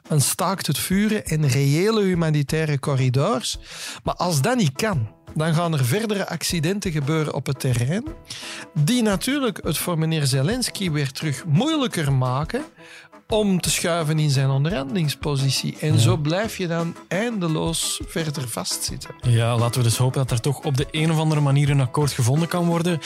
Een 0.07 0.21
staakt 0.21 0.67
het 0.67 0.77
vuren 0.77 1.25
en 1.25 1.47
reële 1.47 2.03
humanitaire 2.03 2.79
corridors. 2.79 3.57
Maar 4.03 4.15
als 4.15 4.41
dat 4.41 4.55
niet 4.55 4.75
kan, 4.75 5.15
dan 5.33 5.53
gaan 5.53 5.73
er 5.73 5.85
verdere 5.85 6.27
accidenten 6.27 6.91
gebeuren 6.91 7.33
op 7.33 7.45
het 7.45 7.59
terrein, 7.59 8.03
die 8.73 9.01
natuurlijk 9.01 9.59
het 9.63 9.77
voor 9.77 9.97
meneer 9.97 10.25
Zelensky 10.25 10.91
weer 10.91 11.11
terug 11.11 11.45
moeilijker 11.45 12.13
maken 12.13 12.63
om 13.27 13.61
te 13.61 13.69
schuiven 13.69 14.19
in 14.19 14.29
zijn 14.29 14.49
onderhandelingspositie. 14.49 15.77
En 15.79 15.99
zo 15.99 16.17
blijf 16.17 16.57
je 16.57 16.67
dan 16.67 16.95
eindeloos 17.07 18.01
verder 18.07 18.47
vastzitten. 18.47 19.15
Ja, 19.21 19.57
laten 19.57 19.81
we 19.81 19.87
dus 19.87 19.97
hopen 19.97 20.19
dat 20.19 20.31
er 20.31 20.41
toch 20.41 20.59
op 20.59 20.77
de 20.77 20.87
een 20.91 21.11
of 21.11 21.17
andere 21.17 21.41
manier 21.41 21.69
een 21.69 21.81
akkoord 21.81 22.11
gevonden 22.11 22.47
kan 22.47 22.65
worden. 22.65 22.99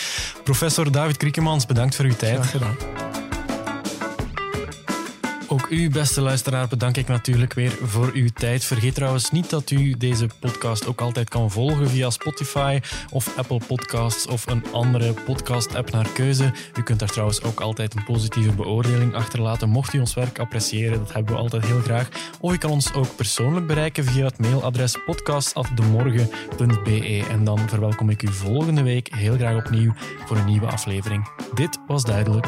Professor 0.43 0.91
David 0.91 1.17
Kriekemans, 1.17 1.65
bedankt 1.65 1.95
voor 1.95 2.05
uw 2.05 2.15
tijd. 2.15 2.35
Graag 2.35 2.51
gedaan. 2.51 3.28
U, 5.69 5.89
beste 5.89 6.21
luisteraar, 6.21 6.67
bedank 6.67 6.97
ik 6.97 7.07
natuurlijk 7.07 7.53
weer 7.53 7.71
voor 7.71 8.11
uw 8.13 8.27
tijd. 8.33 8.65
Vergeet 8.65 8.95
trouwens 8.95 9.31
niet 9.31 9.49
dat 9.49 9.71
u 9.71 9.97
deze 9.97 10.27
podcast 10.39 10.87
ook 10.87 11.01
altijd 11.01 11.29
kan 11.29 11.51
volgen 11.51 11.89
via 11.89 12.09
Spotify 12.09 12.79
of 13.09 13.37
Apple 13.37 13.59
Podcasts 13.67 14.27
of 14.27 14.47
een 14.47 14.63
andere 14.71 15.13
podcast-app 15.13 15.91
naar 15.91 16.09
keuze. 16.13 16.51
U 16.77 16.83
kunt 16.83 16.99
daar 16.99 17.09
trouwens 17.09 17.43
ook 17.43 17.59
altijd 17.59 17.95
een 17.95 18.03
positieve 18.03 18.51
beoordeling 18.51 19.15
achterlaten. 19.15 19.69
Mocht 19.69 19.93
u 19.93 19.99
ons 19.99 20.13
werk 20.13 20.39
appreciëren, 20.39 20.99
dat 20.99 21.13
hebben 21.13 21.33
we 21.33 21.39
altijd 21.39 21.65
heel 21.65 21.81
graag. 21.81 22.09
Of 22.39 22.53
u 22.53 22.57
kan 22.57 22.71
ons 22.71 22.93
ook 22.93 23.15
persoonlijk 23.15 23.67
bereiken 23.67 24.03
via 24.03 24.25
het 24.25 24.39
mailadres 24.39 24.97
podcast.demorgen.be. 25.05 27.25
En 27.29 27.43
dan 27.43 27.69
verwelkom 27.69 28.09
ik 28.09 28.23
u 28.23 28.27
volgende 28.27 28.83
week 28.83 29.15
heel 29.15 29.35
graag 29.35 29.55
opnieuw 29.55 29.93
voor 30.25 30.37
een 30.37 30.45
nieuwe 30.45 30.67
aflevering. 30.67 31.29
Dit 31.53 31.79
was 31.87 32.03
duidelijk. 32.03 32.47